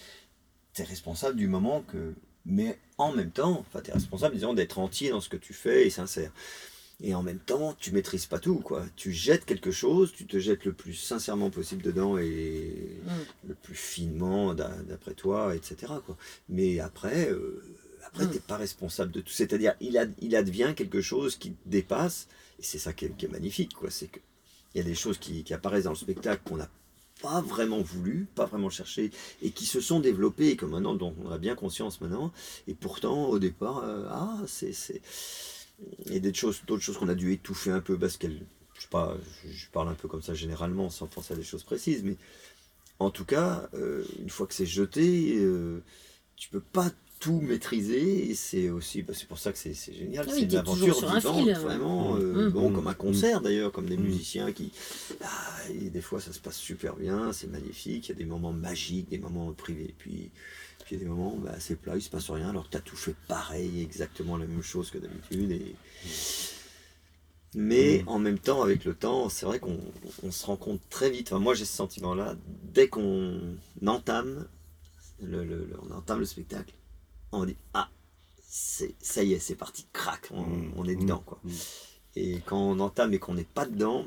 [0.74, 2.14] Tu es responsable du moment que...
[2.46, 5.52] Mais en même temps, enfin, tu es responsable, disons, d'être entier dans ce que tu
[5.52, 6.32] fais et sincère.
[7.02, 8.84] Et en même temps, tu maîtrises pas tout, quoi.
[8.94, 13.48] Tu jettes quelque chose, tu te jettes le plus sincèrement possible dedans et mm.
[13.48, 15.92] le plus finement d'après toi, etc.
[16.06, 16.16] Quoi.
[16.48, 17.60] Mais après, euh,
[18.06, 18.30] après, mm.
[18.30, 19.32] t'es pas responsable de tout.
[19.32, 22.28] C'est-à-dire, il, il advient quelque chose qui te dépasse,
[22.60, 23.90] et c'est ça qui est, magnifique, quoi.
[23.90, 24.20] C'est que
[24.74, 26.70] il y a des choses qui, apparaissent dans le spectacle qu'on n'a
[27.20, 29.10] pas vraiment voulu, pas vraiment cherché,
[29.42, 32.32] et qui se sont développées, que maintenant, dont on a bien conscience maintenant.
[32.68, 34.72] Et pourtant, au départ, euh, ah, c'est
[36.06, 38.40] et d'autres choses, d'autres choses qu'on a dû étouffer un peu parce qu'elle,
[38.74, 39.16] je sais pas,
[39.48, 42.16] je, parle un peu comme ça généralement sans penser à des choses précises, mais
[42.98, 45.82] en tout cas, euh, une fois que c'est jeté, euh,
[46.36, 46.90] tu peux pas
[47.22, 50.56] tout maîtriser et c'est aussi bah, c'est pour ça que c'est, génial ah c'est une
[50.56, 52.50] aventure vivante vraiment euh, mmh.
[52.50, 52.74] bon mmh.
[52.74, 54.02] comme un concert d'ailleurs comme des mmh.
[54.02, 54.72] musiciens qui
[55.22, 55.28] ah,
[55.70, 58.52] et des fois ça se passe super bien c'est magnifique il y a des moments
[58.52, 60.32] magiques des moments privés puis
[60.92, 62.72] puis il y a des moments, bah, c'est plat, il se passe rien, alors que
[62.72, 65.50] tu as tout fait pareil, exactement la même chose que d'habitude.
[65.50, 65.74] Et...
[67.54, 68.08] Mais mm.
[68.08, 69.80] en même temps, avec le temps, c'est vrai qu'on
[70.30, 71.32] se rend compte très vite.
[71.32, 72.36] moi, j'ai ce sentiment-là.
[72.74, 74.46] Dès qu'on entame
[75.22, 76.74] le, on entame le spectacle,
[77.30, 77.88] on dit ah,
[78.40, 80.90] ça y est, c'est parti, crac, on, mm.
[80.90, 81.40] est dedans, quoi.
[82.16, 84.06] Et quand on entame et qu'on n'est pas dedans,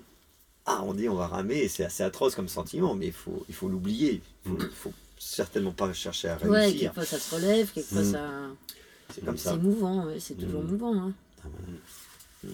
[0.67, 1.57] ah, on dit on va ramer.
[1.57, 4.21] Et c'est assez atroce comme sentiment, mais il faut, il faut l'oublier.
[4.45, 6.51] Il faut certainement pas chercher à réussir.
[6.51, 8.11] Ouais, quelquefois ça se relève, quelquefois mm.
[8.11, 8.29] ça.
[9.13, 9.51] C'est comme ça.
[9.51, 10.67] C'est mouvant, c'est toujours mm.
[10.67, 10.95] mouvant.
[10.95, 11.13] Hein.
[11.43, 11.47] Ah
[12.43, 12.49] mm.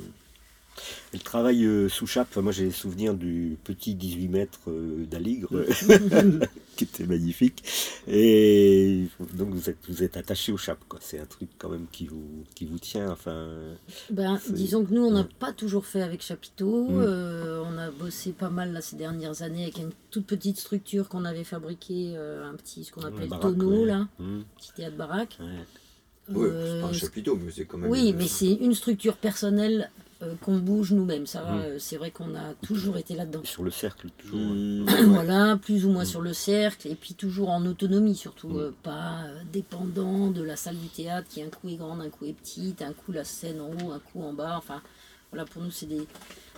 [1.13, 5.49] Le travail euh, sous chape, moi j'ai souvenir du petit 18 mètres euh, d'Aligre,
[6.77, 7.63] qui était magnifique.
[8.07, 10.99] Et donc vous êtes, vous êtes attaché aux chapes, quoi.
[11.01, 13.11] C'est un truc quand même qui vous, qui vous tient.
[13.11, 13.49] Enfin,
[14.09, 16.87] ben, disons que nous, on n'a pas toujours fait avec chapiteau.
[16.89, 17.01] Mm.
[17.01, 21.09] Euh, on a bossé pas mal là, ces dernières années avec une toute petite structure
[21.09, 24.41] qu'on avait fabriquée, un petit, ce qu'on appelle le tonneau, là, mm.
[24.57, 25.37] petit théâtre baraque.
[26.29, 27.91] Oui, c'est pas un chapiteau, mais c'est quand même.
[27.91, 29.91] Oui, mais c'est une structure personnelle
[30.23, 31.25] euh, qu'on bouge nous-mêmes.
[31.25, 31.59] Ça, mm.
[31.59, 33.41] euh, c'est vrai qu'on a toujours été là-dedans.
[33.43, 34.39] Sur le cercle, toujours.
[34.39, 34.85] Mm.
[35.07, 36.07] voilà, plus ou moins mm.
[36.07, 40.77] sur le cercle, et puis toujours en autonomie, surtout euh, pas dépendant de la salle
[40.77, 43.61] du théâtre qui un coup est grande, un coup est petite, un coup la scène
[43.61, 44.57] en haut, un coup en bas.
[44.57, 44.81] Enfin,
[45.31, 46.07] voilà, pour nous, c'est des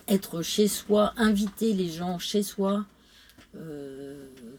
[0.09, 2.85] être chez soi, inviter les gens chez soi.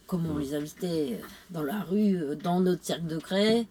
[0.07, 3.67] comme on les invitait dans la rue, dans notre cercle de craie,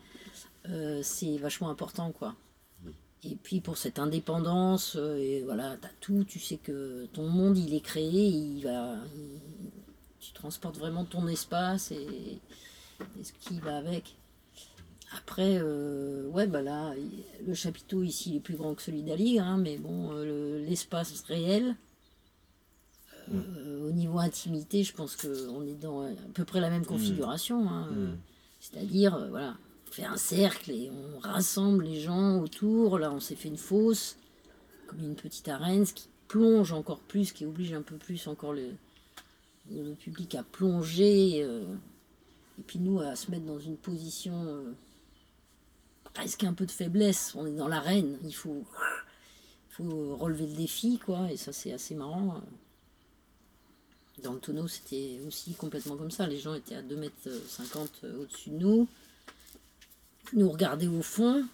[1.01, 2.35] c'est vachement important quoi.
[3.25, 7.57] Et puis pour cette indépendance, euh, et voilà, as tout, tu sais que ton monde
[7.57, 8.97] il est créé, il va,
[10.19, 12.39] tu transportes vraiment ton espace et,
[13.21, 14.15] ce qui va avec.
[15.17, 16.93] Après, euh, ouais, bah là,
[17.45, 21.21] le chapiteau ici il est plus grand que celui d'Ali, hein, mais bon, euh, l'espace
[21.23, 21.75] réel,
[23.29, 23.85] mm.
[23.85, 26.87] au niveau intimité, je pense qu'on est dans à peu près la même mm.
[26.87, 27.69] configuration.
[27.69, 28.17] Hein, mm.
[28.59, 29.55] C'est-à-dire, voilà,
[29.93, 32.97] fait un cercle et on rassemble les gens autour.
[32.97, 34.17] Là, on s'est fait une fosse,
[34.87, 38.53] comme une petite arène, ce qui plonge encore plus, qui oblige un peu plus encore
[38.53, 38.73] le,
[39.99, 41.43] public à plonger.
[41.43, 41.63] Euh,
[42.59, 44.73] et puis nous, à se mettre dans une position euh,
[46.13, 47.33] presque un peu de faiblesse.
[47.35, 48.65] On est dans l'arène, il faut,
[49.77, 51.31] relever le défi, quoi.
[51.31, 52.41] Et ça, c'est assez marrant.
[54.23, 56.25] Dans le tonneau, c'était aussi complètement comme ça.
[56.25, 58.87] Les gens étaient à 2 mètres 50 au-dessus de nous,
[60.33, 61.45] nous regardaient au fond.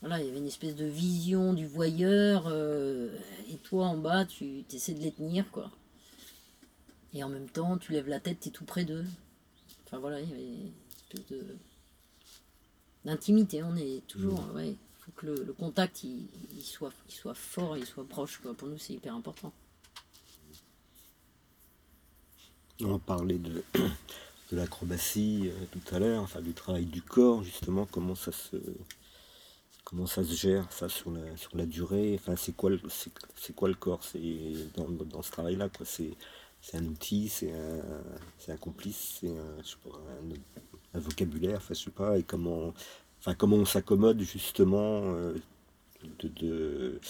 [0.00, 3.16] Voilà, il y avait une espèce de vision du voyeur, euh,
[3.50, 5.70] et toi en bas, tu essaies de les tenir, quoi.
[7.14, 9.06] Et en même temps, tu lèves la tête, tu es tout près d'eux.
[9.86, 11.56] Enfin voilà, il y avait une espèce de
[13.04, 13.62] d'intimité.
[13.62, 17.34] On est toujours, ouais, il faut que le, le contact il, il soit, il soit
[17.34, 18.38] fort, il soit proche.
[18.38, 18.52] Quoi.
[18.52, 19.52] Pour nous, c'est hyper important.
[22.82, 23.64] On parlait de,
[24.50, 28.56] de l'acrobatie euh, tout à l'heure, enfin du travail du corps, justement, comment ça se
[29.84, 32.70] comment ça se gère ça sur la sur la durée, enfin c'est quoi
[33.36, 34.02] c'est, quoi le corps?
[34.02, 34.20] C'est
[34.76, 36.10] dans, dans ce travail là quoi c'est
[36.60, 39.62] c'est un outil, c'est un, un complice, c'est un,
[40.94, 42.74] un vocabulaire, enfin je sais pas, et comment
[43.20, 45.34] enfin comment on s'accommode justement euh,
[46.20, 47.00] de, de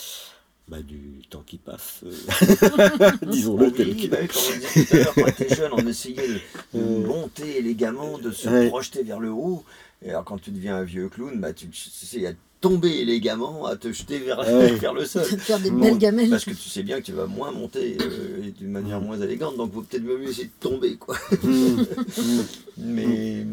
[0.69, 4.99] bah, du temps qui passe, euh, disons-le tel qu'il bah, comme on disait tout à
[4.99, 6.35] l'heure, quand on était jeune, on essayait de,
[6.75, 8.69] de Euh, monter élégamment, de se ouais.
[8.69, 9.63] projeter vers le haut.
[10.05, 13.67] Et alors quand tu deviens un vieux clown, bah, tu tu sais à tomber élégamment,
[13.67, 14.73] à te jeter vers, Ouais.
[14.81, 15.25] vers le sol.
[15.25, 16.31] Faire des Non, belles gamelles.
[16.31, 19.21] Parce que tu sais bien que tu vas moins monter euh, et d'une manière moins
[19.21, 20.97] élégante, donc vaut peut-être mieux essayer de tomber.
[20.97, 21.17] quoi.
[21.43, 22.43] Mmh, mmh.
[22.79, 23.47] Mais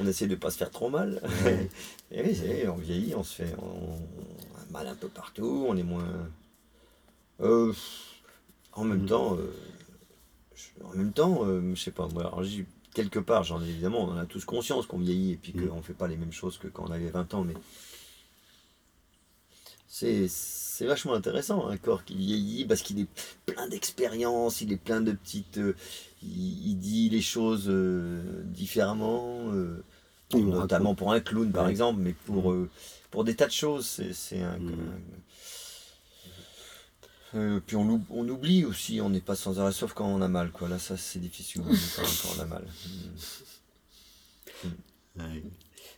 [0.00, 1.20] on essaie de pas se faire trop mal.
[1.44, 1.68] Ouais.
[2.12, 5.66] Et oui, c'est- on vieillit, on se fait on, on a mal un peu partout,
[5.68, 6.04] on est moins.
[7.40, 7.72] Euh,
[8.72, 9.06] en même Mm.
[9.06, 9.52] temps, euh,
[10.54, 13.68] je- en même temps, euh, je sais pas, moi, alors, j'y- quelque part, j'en ai
[13.68, 15.68] évidemment, on en a tous conscience qu'on vieillit et puis Mm.
[15.68, 17.54] qu'on fait pas les mêmes choses que quand on avait 20 ans, mais
[19.88, 23.06] c'est c'est vachement intéressant un corps qui vieillit parce qu'il est
[23.46, 25.76] plein d'expériences, il est plein de petites, euh,
[26.20, 29.84] il, il dit les choses euh, différemment, euh,
[30.32, 31.70] notamment pour un clown par Ouais.
[31.70, 32.68] exemple, mais pour euh,
[33.12, 34.98] pour des tas de choses, c'est c'est un, un-
[37.34, 40.20] euh, puis on, oub- on oublie aussi, on n'est pas sans arrêt, sauf quand on
[40.22, 40.68] a mal, quoi.
[40.68, 41.70] Là, ça, c'est difficile quand,
[42.02, 42.66] quand on a mal.
[44.64, 44.68] Mm.
[45.20, 45.42] Ouais.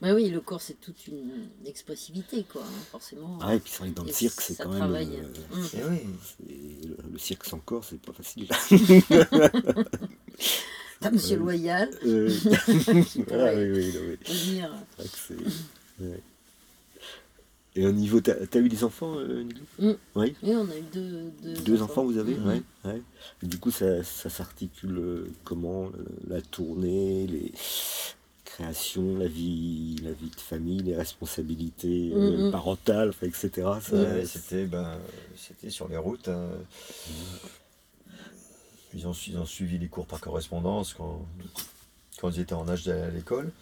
[0.03, 3.39] Bah oui, le corps, c'est toute une expressivité, quoi, hein, forcément.
[3.41, 4.83] Ah, et puis c'est vrai que dans le cirque, c'est quand même.
[4.95, 5.65] euh, Mm.
[5.79, 8.47] Et oui, c'est- le, le cirque sans corps, c'est pas facile.
[11.01, 12.29] T'as Monsieur Loyal, Euh,
[13.27, 14.19] pourrait oui, oui, non, oui.
[14.27, 14.75] venir.
[14.97, 16.23] C'est vrai que c'est- ouais.
[17.79, 19.93] Et au niveau, t'as as eu des enfants, euh, Nilou Mm.
[20.15, 20.35] Oui.
[20.43, 22.47] Oui, on a eu deux, deux, Deux enfants, vous avez Mhm.
[22.49, 23.03] ouais, ouais.
[23.43, 25.91] Du coup, ça, ça s'articule euh, comment
[26.27, 27.53] La tournée, les
[28.47, 32.51] créations, la vie, la vie de famille, les responsabilités euh, Mhm.
[32.51, 33.51] parentales, enfin, etc.
[33.93, 34.97] Ouais, c'était ben,
[35.37, 36.29] c'était sur les routes.
[36.29, 36.49] hein.
[38.95, 41.27] Ils, ont, ils ont suivi les cours par correspondance quand,
[42.19, 43.53] quand ils étaient en âge d'aller à l'école,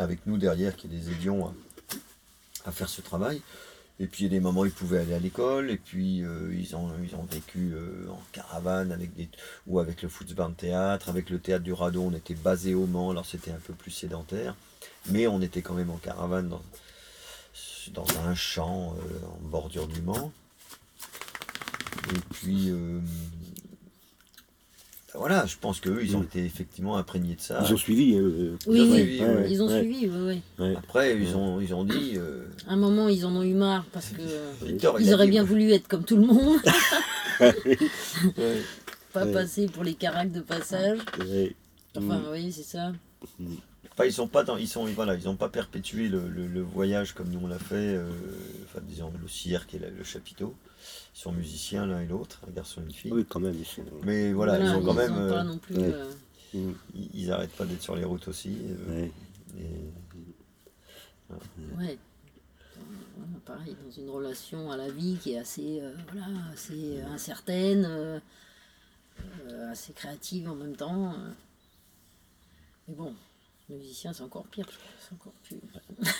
[0.00, 1.54] avec nous derrière qui les aidions à,
[2.64, 3.42] à faire ce travail.
[3.98, 6.54] Et puis il y a des moments ils pouvaient aller à l'école, et puis euh,
[6.58, 9.28] ils, ont, ils ont vécu euh, en caravane avec des,
[9.66, 13.10] ou avec le Footsbarn Théâtre, avec le théâtre du Radeau, on était basé au Mans,
[13.10, 14.56] alors c'était un peu plus sédentaire,
[15.10, 16.62] mais on était quand même en caravane dans,
[17.92, 20.32] dans un champ euh, en bordure du Mans.
[22.14, 22.72] Et puis
[25.14, 26.24] voilà, je pense qu'eux, ils ont Mm.
[26.24, 27.64] été effectivement imprégnés de ça.
[27.66, 28.14] Ils ont suivi.
[28.16, 30.10] euh, Oui, Ils ont oui, suivi, ouais, ils ont suivi, oui,
[30.58, 30.64] oui.
[30.64, 30.76] ouais.
[30.76, 32.12] Après, ils ont, ils ont dit.
[32.16, 35.24] euh, À un moment, ils en ont eu marre parce que euh, Victor, ils auraient
[35.26, 36.58] dit, bien voulu être comme tout le monde,
[37.40, 37.52] ouais,
[39.12, 39.32] pas Ouais.
[39.32, 40.98] passer pour les caracs de passage.
[41.18, 41.54] Ouais.
[41.96, 42.24] Enfin, Mm.
[42.32, 42.92] oui, c'est ça.
[43.92, 46.60] Enfin, ils sont pas dans, ils sont, voilà, ils ont pas perpétué le, le- le
[46.62, 47.74] voyage comme nous on l'a fait.
[47.74, 48.08] euh,
[48.64, 50.54] enfin, disons le cirque et la- le chapiteau.
[51.14, 53.12] Ils sont musiciens l'un et l'autre, un garçon et une fille.
[53.12, 53.54] Oui, quand même.
[53.58, 53.82] Ils sont...
[54.04, 55.76] Mais voilà, ils ont quand même, ont pas euh, non plus.
[55.76, 55.92] ouais.
[55.92, 56.10] euh,
[56.52, 56.72] Mm.
[56.94, 58.56] ils, ils arrêtent pas d'être sur les routes aussi.
[58.64, 59.12] euh, Ouais.
[59.56, 59.92] et-
[61.78, 61.98] ouais.
[62.76, 62.80] Euh,
[63.16, 68.20] voilà, pareil, dans une relation à la vie qui est assez, euh, voilà, assez incertaine,
[69.70, 71.14] assez créative en même temps.
[72.88, 73.14] Mais bon,
[73.68, 74.66] musicien, c'est encore pire.
[74.98, 75.60] C'est encore plus,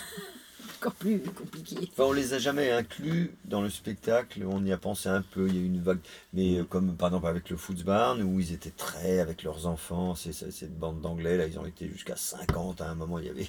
[0.81, 1.75] encore plus compliqué.
[1.91, 4.43] Enfin, on les a jamais inclus dans le spectacle.
[4.49, 5.47] On y a pensé un peu.
[5.47, 5.99] Il y a eu une vague,
[6.33, 10.15] mais euh, comme par exemple avec le Footsbarn où ils étaient très avec leurs enfants.
[10.15, 13.19] C'est cette bande d'anglais là, ils ont été jusqu'à 50 à un moment.
[13.19, 13.47] Il y avait,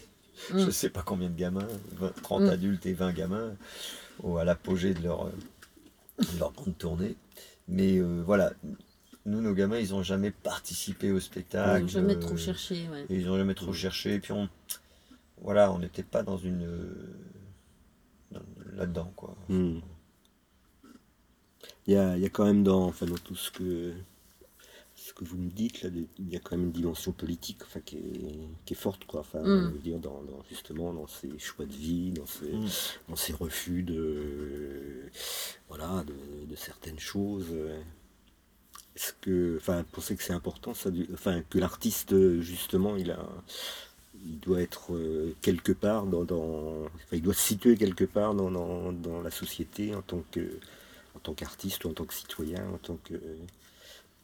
[0.50, 0.70] je Mm.
[0.70, 1.66] sais pas combien de gamins,
[1.98, 2.48] 20, 30 Mm.
[2.50, 3.52] adultes et 20 gamins
[4.22, 5.30] au, à l'apogée de leur euh,
[6.34, 7.16] de leur grande tournée.
[7.68, 8.52] Mais euh, voilà,
[9.24, 11.82] nous nos gamins, ils ont jamais participé au Ils spectacle.
[11.82, 13.06] n'ont jamais trop cherché, ouais.
[13.08, 14.14] ils n'ont jamais trop cherché.
[14.14, 14.48] Et puis on,
[15.42, 16.66] voilà, on n'était pas dans une
[18.30, 18.40] dans-
[18.74, 19.36] là-dedans quoi.
[19.48, 19.80] Hmm.
[21.86, 23.92] Il y a, il y a quand même dans, enfin, dans tout ce que,
[24.94, 27.80] ce que vous nous dites, là, il y a quand même une dimension politique enfin,
[27.80, 27.96] qui,
[28.68, 29.20] est, forte, quoi.
[29.20, 29.78] Enfin, Mm.
[29.78, 32.66] dire, dans, dans- justement dans ses choix de vie, dans ses, Mm.
[33.08, 35.10] dans ses refus de,
[35.68, 37.52] voilà, de, de certaines choses.
[38.94, 43.26] Est-ce que, enfin, pensez que c'est important, ça, du- enfin, que l'artiste, justement, il a,
[44.24, 48.34] il doit être euh, quelque part dans, dans- enfin, il doit se situer quelque part
[48.34, 50.40] dans, dans, dans la société en tant que,
[51.16, 53.14] en tant qu'artiste ou en tant que citoyen, en tant que,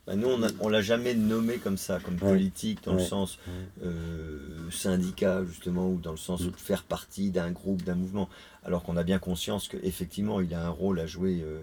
[0.06, 2.30] Bah, nous, on a- on l'a jamais nommé comme ça, comme Ouais.
[2.30, 3.38] politique, dans le sens
[3.84, 6.50] euh, syndicat, justement, ou dans le sens Mm.
[6.50, 8.28] de faire partie d'un groupe, d'un mouvement.
[8.64, 11.60] Alors qu'on a bien conscience qu'effectivement, il a un rôle à jouer, euh,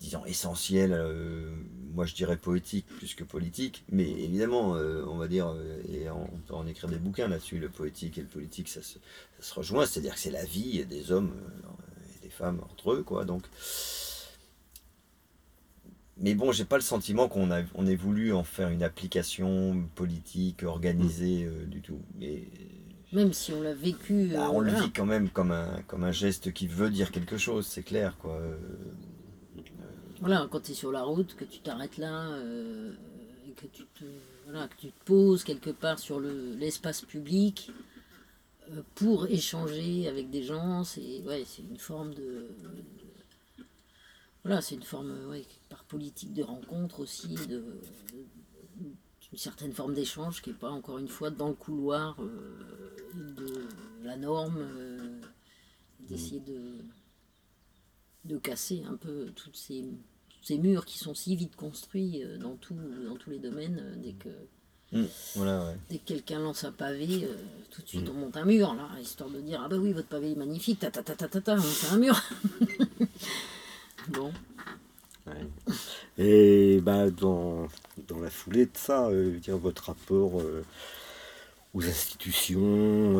[0.00, 1.50] disons, essentiel, euh,
[1.94, 6.08] moi je dirais poétique plus que politique, mais évidemment, euh, on va dire, euh, et
[6.10, 9.40] on peut en écrire des bouquins là-dessus, le poétique et le politique, ça se, ça
[9.40, 11.32] se rejoint, c'est-à-dire que c'est la vie des hommes
[12.16, 13.24] et des femmes entre eux, quoi.
[13.24, 13.44] Donc,
[16.18, 19.84] mais bon, j'ai pas le sentiment qu'on a, on ait voulu en faire une application
[19.94, 22.00] politique organisée euh, du tout.
[22.18, 22.44] Mais
[23.12, 24.30] Même si on l'a vécu.
[24.32, 27.36] bah, on le vit quand même comme un, comme un geste qui veut dire quelque
[27.36, 28.40] chose, c'est clair, quoi.
[30.20, 32.92] Voilà, quand tu es sur la route, que tu t'arrêtes là, euh,
[33.46, 34.04] et que tu te,
[34.44, 37.70] voilà, que tu te poses quelque part sur le- l'espace public
[38.70, 42.48] euh, pour échanger avec des gens, c'est ouais, une forme de.
[44.44, 47.62] Voilà, c'est une forme, ouais, par politique de rencontre aussi, de,
[49.32, 52.56] une certaine forme d'échange qui n'est pas, encore une fois, dans le couloir euh,
[53.14, 53.66] de
[54.04, 55.20] la norme, euh,
[56.00, 56.76] d'essayer de
[58.26, 59.82] de casser un peu toutes ces,
[60.28, 62.76] tous ces murs qui sont si vite construits euh, dans, tout,
[63.08, 63.78] dans tous les domaines.
[63.82, 64.28] euh, Dès que,
[65.34, 65.76] voilà, ouais.
[65.90, 67.34] dès que quelqu'un lance un pavé, euh,
[67.70, 70.08] tout de suite on monte un mur, là, histoire de dire Ah bah oui, votre
[70.08, 72.20] pavé est magnifique, ta ta ta ta ta, ta on fait un mur.
[74.08, 74.32] bon,
[75.26, 75.48] Ouais.
[76.18, 77.66] Et bah, dans,
[78.06, 80.64] dans la foulée de ça, euh, dire, votre rapport euh,
[81.74, 83.16] aux institutions,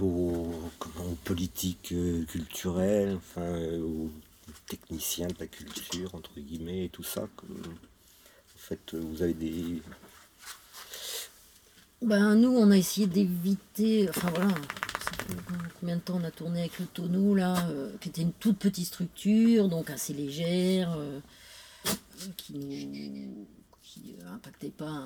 [0.00, 1.94] aux, comment, aux politiques
[2.28, 4.10] culturelles, enfin, aux
[4.66, 7.28] techniciens de la culture, entre guillemets, et tout ça.
[7.36, 9.82] que, en fait, vous avez des.
[12.02, 14.08] Ben, nous, on a essayé d'éviter.
[14.08, 14.54] Enfin voilà,
[15.80, 18.58] combien de temps on a tourné avec le tonneau là, euh, qui était une toute
[18.58, 21.20] petite structure, donc assez légère, euh,
[22.36, 23.28] qui
[23.82, 25.04] qui euh, pas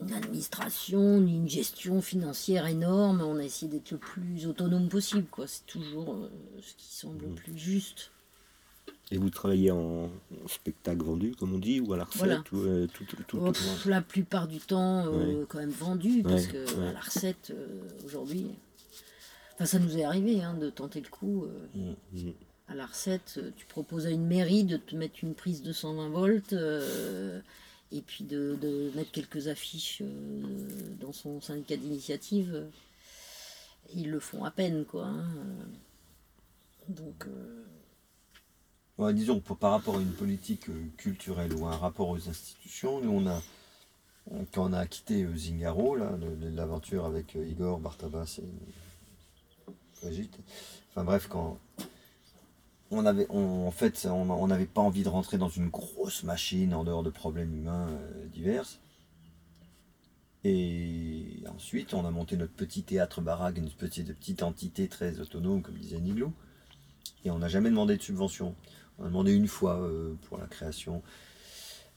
[0.00, 3.20] une administration ni une gestion financière énorme.
[3.20, 5.46] On a essayé d'être le plus autonome possible, quoi.
[5.46, 6.30] C'est toujours euh,
[6.62, 8.10] ce qui semble le plus juste.
[9.10, 12.42] Et vous travaillez en, en spectacle vendu, comme on dit, ou à la recette Voilà.
[12.52, 15.46] ou, euh, tout, tout, tout- Oh, tout- pff, la plupart du temps, euh, Ouais.
[15.48, 16.88] quand même vendu, parce Ouais, que ouais.
[16.88, 17.52] à la recette,
[18.04, 18.46] aujourd'hui.
[19.54, 21.44] Enfin, ça nous est arrivé hein, de tenter le coup.
[21.44, 22.30] euh, Mm.
[22.68, 26.10] à la recette, tu proposes à une mairie de te mettre une prise de 120
[26.10, 26.52] volts
[27.92, 30.68] et puis de, de mettre quelques affiches euh,
[31.00, 32.66] dans son syndicat d'initiative.
[33.94, 35.06] Ils le font à peine, quoi.
[35.06, 35.24] hein.
[36.88, 37.26] Donc,
[38.98, 43.10] euh, disons, par rapport à une politique euh, culturelle ou un rapport aux institutions, nous,
[43.10, 43.42] on a,
[44.52, 49.72] quand on a quitté Zingaro, l'aventure avec Igor, Bartabas et
[50.02, 50.38] Brigitte,
[50.90, 51.58] enfin bref, quand
[52.90, 57.88] on n'avait pas envie de rentrer dans une grosse machine en dehors de problèmes humains
[57.88, 58.78] euh, divers.
[60.44, 65.62] Et ensuite, on a monté notre petit théâtre baraque, une petite, petite entité très autonome,
[65.62, 66.32] comme disait Niglou.
[67.24, 68.54] Et on n'a jamais demandé de subvention.
[68.98, 71.02] On a demandé une fois euh, pour la création.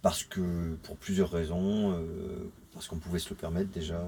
[0.02, 4.08] Parce que, pour plusieurs raisons, euh, parce qu'on pouvait se le permettre déjà, euh,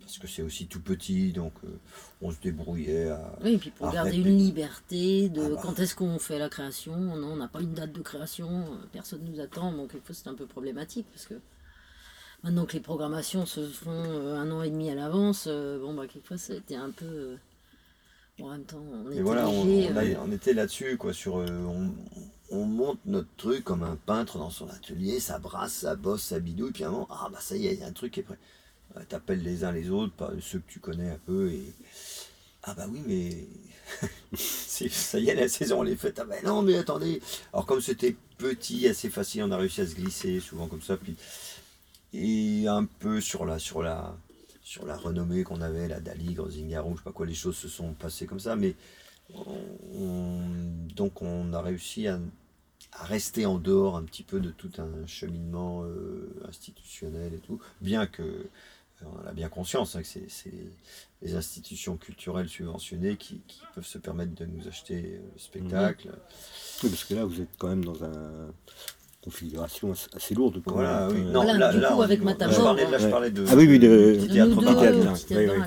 [0.00, 1.68] parce que c'est aussi tout petit, donc euh,
[2.22, 3.36] on se débrouillait à.
[3.42, 4.30] oui, et puis pour garder répéter.
[4.30, 5.60] une liberté de Ah bah.
[5.62, 6.96] quand est-ce qu'on fait la création.
[6.96, 10.28] Non, on n'a pas une date de création, euh, personne nous attend, donc quelquefois c'est
[10.28, 11.34] un peu problématique parce que
[12.44, 16.38] maintenant que les programmations se font un an et demi à l'avance, bon, bah, quelquefois
[16.38, 17.36] ça a été un peu.
[18.38, 21.34] bon, en même temps, on était voilà, on, on a- on était là-dessus, quoi, sur.
[21.36, 21.90] on,
[22.50, 26.40] on monte notre truc comme un peintre dans son atelier, ça brasse, ça bosse, ça
[26.40, 28.12] bidouille, puis à un moment, ah bah ça y est, il y a un truc
[28.14, 28.38] qui est prêt.
[28.96, 31.74] Ouais, T'appelles les uns les autres, ceux que tu connais un peu, et.
[32.62, 33.46] Ah bah oui, mais.
[34.36, 36.18] ça y est, la saison, elle est faite.
[36.20, 37.20] Ah bah non, mais attendez.
[37.52, 40.96] Alors, comme c'était petit, assez facile, on a réussi à se glisser, souvent comme ça,
[40.96, 41.16] puis.
[42.12, 43.58] Et un peu sur la.
[43.58, 44.16] Sur la
[44.62, 47.68] sur la renommée qu'on avait, la Daligre, Zingaro, je sais pas quoi, les choses se
[47.68, 48.74] sont passées comme ça, mais
[49.94, 50.40] on-
[50.94, 52.18] donc on a réussi à,
[52.92, 57.60] à rester en dehors un petit peu de tout un cheminement euh, institutionnel et tout,
[57.80, 60.54] bien que euh, on a bien conscience hein, que c'est
[61.22, 66.10] les institutions culturelles subventionnées qui, qui peuvent se permettre de nous acheter euh, le spectacle.
[66.82, 68.52] Oui, parce que là, vous êtes quand même dans un,
[69.30, 70.62] configuration assez lourde.
[70.62, 70.74] quoi.
[70.74, 71.16] Voilà, oui.
[71.18, 73.04] Euh, Non, Voilà, là, du là, coup, on- avec là, Matamor, je parlais, là, je
[73.04, 73.10] ouais.
[73.10, 74.54] parlais de, Ah oui, oui, de- théâtre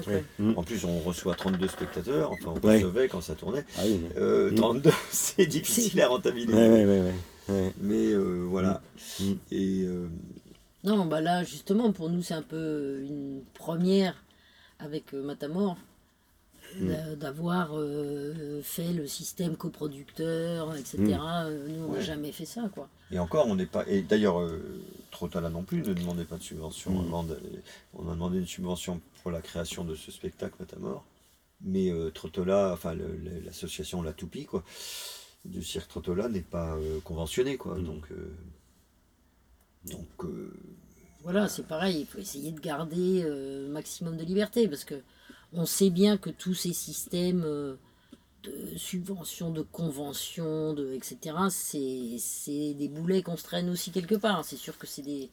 [0.07, 0.23] deux.
[0.39, 0.53] Mm.
[0.57, 3.65] En plus, on reçoit 32 spectateurs, enfin, on recevait quand ça tournait.
[3.77, 3.81] Ah
[4.17, 4.55] Euh, Mm.
[4.55, 6.53] 32, c'est difficile à rentabiliser.
[7.81, 8.81] Mais euh, voilà.
[9.19, 9.23] Mm.
[9.51, 10.07] Et euh,
[10.85, 14.15] Non, bah là, justement, pour nous, c'est un peu une première
[14.79, 15.75] avec euh, Matamor
[17.15, 20.97] d'avoir euh, fait le système coproducteur, etc.
[21.45, 22.01] Euh, Nous, on n'a Ouais.
[22.03, 22.89] jamais fait ça, quoi.
[23.11, 23.87] Et encore, on n'est pas.
[23.87, 26.91] Et d'ailleurs, euh, Trotala non plus ne demandait pas de subvention.
[26.91, 27.13] Mm.
[27.93, 31.03] on a demandé une subvention pour la création de ce spectacle Matamor.
[31.61, 34.63] Mais euh, Trottola, enfin le- le- l'association La Toupie, quoi,
[35.45, 37.75] du cirque Trottola n'est pas euh, conventionnée, quoi.
[37.75, 37.83] Mm.
[37.83, 38.05] Donc,
[39.85, 40.25] donc
[41.23, 44.95] Voilà, c'est pareil, il faut essayer de garder euh, maximum de liberté parce que
[45.53, 47.75] on sait bien que tous ces systèmes euh,
[48.43, 54.45] de subventions, de conventions, de, etc., c'est des boulets qu'on se traîne aussi quelque part.
[54.45, 55.29] C'est sûr que c'est des,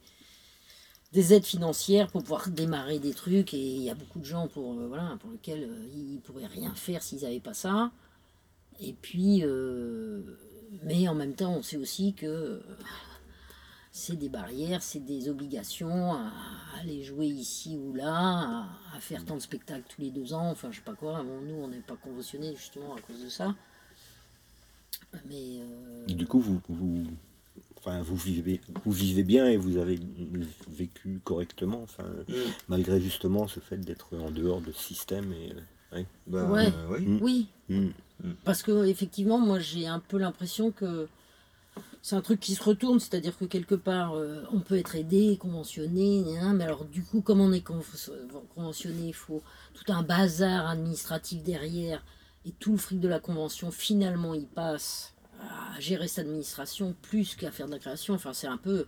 [1.13, 4.47] des aides financières pour pouvoir démarrer des trucs et il y a beaucoup de gens
[4.47, 7.91] pour, euh, voilà, pour lesquels euh, ils pourraient rien faire s'ils n'avaient pas ça.
[8.79, 10.21] Et puis, euh,
[10.83, 12.61] mais en même temps, on sait aussi que
[13.97, 16.31] c'est des barrières, c'est des obligations à
[16.79, 20.49] aller jouer ici ou là, à, à faire tant de spectacles tous les deux ans,
[20.51, 21.23] enfin je sais pas quoi.
[21.23, 23.55] Bon, nous, on n'est pas conventionnés justement à cause de ça.
[25.27, 27.03] Mais euh, Du coup, vous, vous,
[27.77, 29.99] enfin, vous, vivez, vous vivez bien et vous avez
[30.69, 32.05] vécu correctement, enfin,
[32.67, 35.33] malgré justement ce fait d'être en dehors de ce système.
[35.33, 36.67] Et, bah, Ouais.
[36.67, 37.05] euh, oui.
[37.07, 37.19] Mm.
[37.21, 37.87] oui, mm.
[38.43, 41.07] Parce que effectivement, moi j'ai un peu l'impression que
[42.07, 45.35] c'est un truc qui se retourne, c'est-à-dire que quelque part euh, on peut être aidé,
[45.37, 46.23] conventionné,
[46.55, 47.83] mais alors du coup, comme on est con-
[48.55, 49.43] conventionné, il faut
[49.73, 52.01] tout un bazar administratif derrière,
[52.45, 57.35] et tout le fric de la convention, finalement, il passe à gérer cette administration plus
[57.35, 58.13] qu'à faire de la création.
[58.13, 58.85] Enfin, c'est un peu.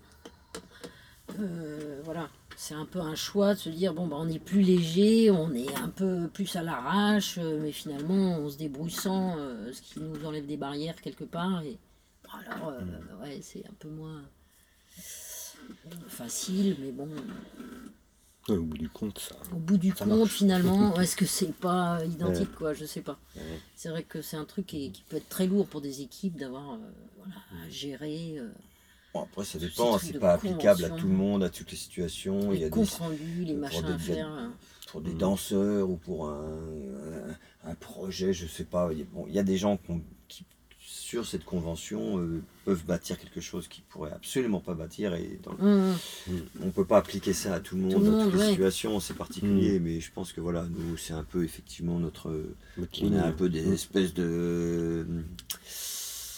[1.42, 2.30] euh, voilà.
[2.56, 5.54] C'est un peu un choix de se dire bon, bah, on est plus léger, on
[5.54, 9.82] est un peu plus à l'arrache, euh, mais finalement on se débrouille sans, euh, ce
[9.82, 11.62] qui nous enlève des barrières quelque part.
[12.34, 14.24] Alors, euh, ouais, c'est un peu moins
[16.08, 17.08] facile, mais bon,
[18.48, 19.36] Ouais, au bout du compte, ça.
[19.54, 20.32] au bout du Ça compte, marche.
[20.32, 23.20] finalement, est-ce que c'est pas identique, quoi Je sais pas.
[23.36, 23.42] Ouais.
[23.76, 26.36] C'est vrai que c'est un truc qui, qui peut être très lourd pour des équipes
[26.38, 26.78] d'avoir euh,
[27.18, 28.50] voilà, à gérer euh,
[29.14, 32.52] Bon, après, ça dépend, c'est pas applicable à tout le monde, à toutes les situations.
[32.54, 34.32] Il y les a des, comptes rendus, les machins des- à faire.
[34.32, 34.48] euh.
[34.88, 36.58] pour des danseurs ou pour un,
[37.66, 38.90] un, un projet, je sais pas.
[38.92, 40.02] Il y a, bon, il y a des gens qui, ont-
[41.10, 45.16] sur cette convention, euh, peuvent bâtir quelque chose qu'ils pourraient absolument pas bâtir.
[45.16, 45.96] Et dans- Hum,
[46.64, 49.00] on peut pas appliquer ça à tout le monde, Tout le dans toutes les situations,
[49.00, 49.80] c'est particulier.
[49.80, 52.30] Mais je pense que voilà, nous, c'est un peu effectivement notre.
[52.78, 53.74] Votre On a un peu des mm.
[53.74, 55.04] espèces de.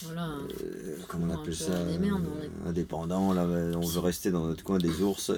[0.03, 0.30] voilà.
[0.63, 4.45] euh, comment on appelle ça des merdes, on euh, Indépendants, là, on veut rester dans
[4.45, 5.32] notre coin des ours.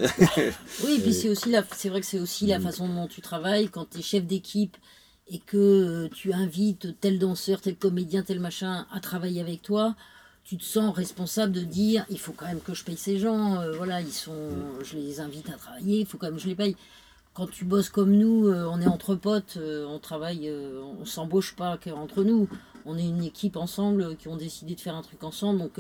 [0.84, 2.63] Oui, et puis Et- c'est aussi la, c'est vrai que c'est aussi la Mm.
[2.63, 4.77] façon dont tu travailles quand tu es chef d'équipe
[5.28, 9.95] et que euh, tu invites tel danseur, tel comédien, tel machin à travailler avec toi.
[10.43, 13.59] Tu te sens responsable de dire il faut quand même que je paye ces gens.
[13.61, 14.49] euh, voilà, ils sont,
[14.84, 16.76] je les invite à travailler, il faut quand même que je les paye.
[17.34, 20.51] Quand tu bosses comme nous, euh, on est entre potes, euh, on travaille,
[20.99, 22.47] on s'embauche pas qu'entre nous.
[22.86, 25.59] On est une équipe ensemble qui ont décidé de faire un truc ensemble.
[25.59, 25.80] Donc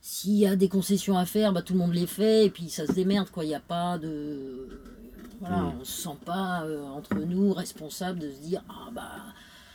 [0.00, 2.70] s'il y a des concessions à faire, bah, tout le monde les fait et puis
[2.70, 3.30] ça se démerde.
[3.30, 3.44] quoi.
[3.44, 4.66] Il n'y a pas de.
[5.42, 5.78] Voilà, Mm.
[5.80, 9.10] on se sent pas euh, entre nous responsables de se dire Ah bah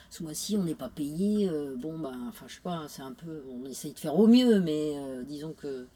[0.09, 1.49] ce mois-ci on n'est pas payé.
[1.49, 3.43] euh, bon bah, enfin je sais pas, c'est un peu.
[3.51, 5.88] On essaye de faire au mieux, mais euh, disons que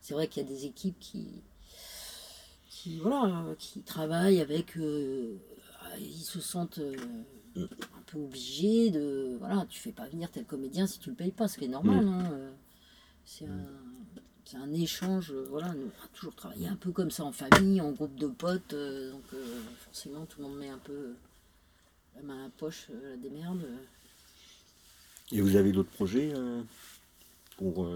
[0.00, 1.42] c'est vrai qu'il y a des équipes qui.
[2.68, 4.76] qui voilà, qui travaillent avec.
[4.76, 6.80] ils se sentent.
[7.56, 11.32] un peu obligés de voilà tu fais pas venir tel comédien si tu le payes
[11.32, 12.08] pas ce qui est normal Mm.
[12.08, 12.50] hein, euh,
[13.24, 13.95] c'est un
[14.46, 17.32] c'est un échange, euh, voilà, nous on a toujours travaillé un peu comme ça en
[17.32, 19.38] famille, en groupe de potes, euh, donc euh,
[19.84, 21.14] forcément tout le monde met un peu euh,
[22.16, 23.62] la main à la poche, la démerde.
[25.32, 26.32] Et vous avez d'autres projets
[27.58, 27.88] pour,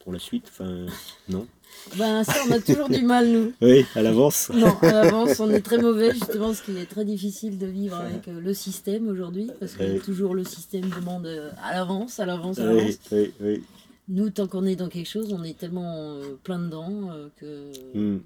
[0.00, 0.84] pour la suite enfin,
[1.30, 1.46] Non?
[1.96, 3.52] Ben ça on a toujours du mal nous.
[3.62, 4.50] Oui, à l'avance.
[4.54, 7.96] Non, à l'avance on est très mauvais justement parce qu'il est très difficile de vivre
[7.96, 11.26] avec le système aujourd'hui, parce que toujours le système demande
[11.62, 12.98] à l'avance, à l'avance, à Oui, l'avance.
[13.10, 13.62] oui, oui.
[14.08, 17.72] Nous tant qu'on est dans quelque chose, on est tellement euh, plein dedans euh, que...
[17.94, 18.20] Mm.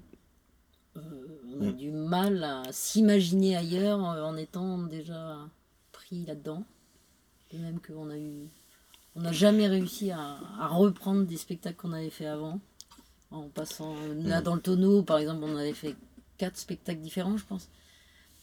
[0.97, 1.01] Euh,
[1.57, 1.75] on a Mm.
[1.77, 5.37] du mal à s'imaginer ailleurs en étant déjà
[5.91, 6.63] pris là-dedans.
[7.51, 8.47] De même qu'on a eu.
[9.15, 12.59] On n'a jamais réussi à, à reprendre des spectacles qu'on avait fait avant.
[13.31, 13.95] En passant.
[14.23, 15.95] Là, dans le tonneau, par exemple, on avait fait
[16.37, 17.69] quatre spectacles différents, je pense.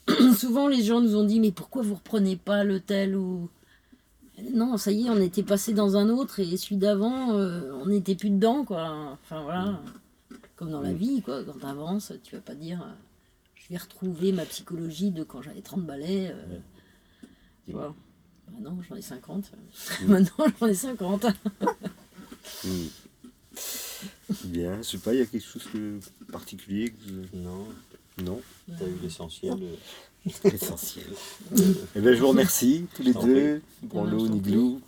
[0.37, 3.49] Souvent, les gens nous ont dit Mais pourquoi vous reprenez pas le tel ou.
[4.53, 7.87] Non, ça y est, on était passé dans un autre et celui d'avant, euh, on
[7.87, 9.19] n'était plus dedans, quoi.
[9.23, 9.81] Enfin voilà,
[10.57, 10.97] comme dans la Mm.
[10.97, 11.43] vie, quoi.
[11.45, 12.93] Quand t'avances, tu vas pas dire, euh,
[13.55, 16.33] je vais retrouver ma psychologie de quand j'avais 30 balais.
[16.35, 16.59] euh,
[17.67, 17.95] tu vois.
[18.49, 19.51] Bah non, j'en ai 50.
[20.07, 21.27] Maintenant, j'en ai 50.
[22.65, 22.87] Mm.
[24.45, 25.99] Bien, je sais pas, il y a quelque chose de
[26.31, 27.67] particulier que vous- Non,
[28.23, 28.41] Non,
[28.79, 29.55] t'as eu l'essentiel.
[30.45, 31.07] Essentiel.
[31.95, 33.63] Eh bien, je vous remercie tous les deux,
[33.93, 34.81] t'en Niglou,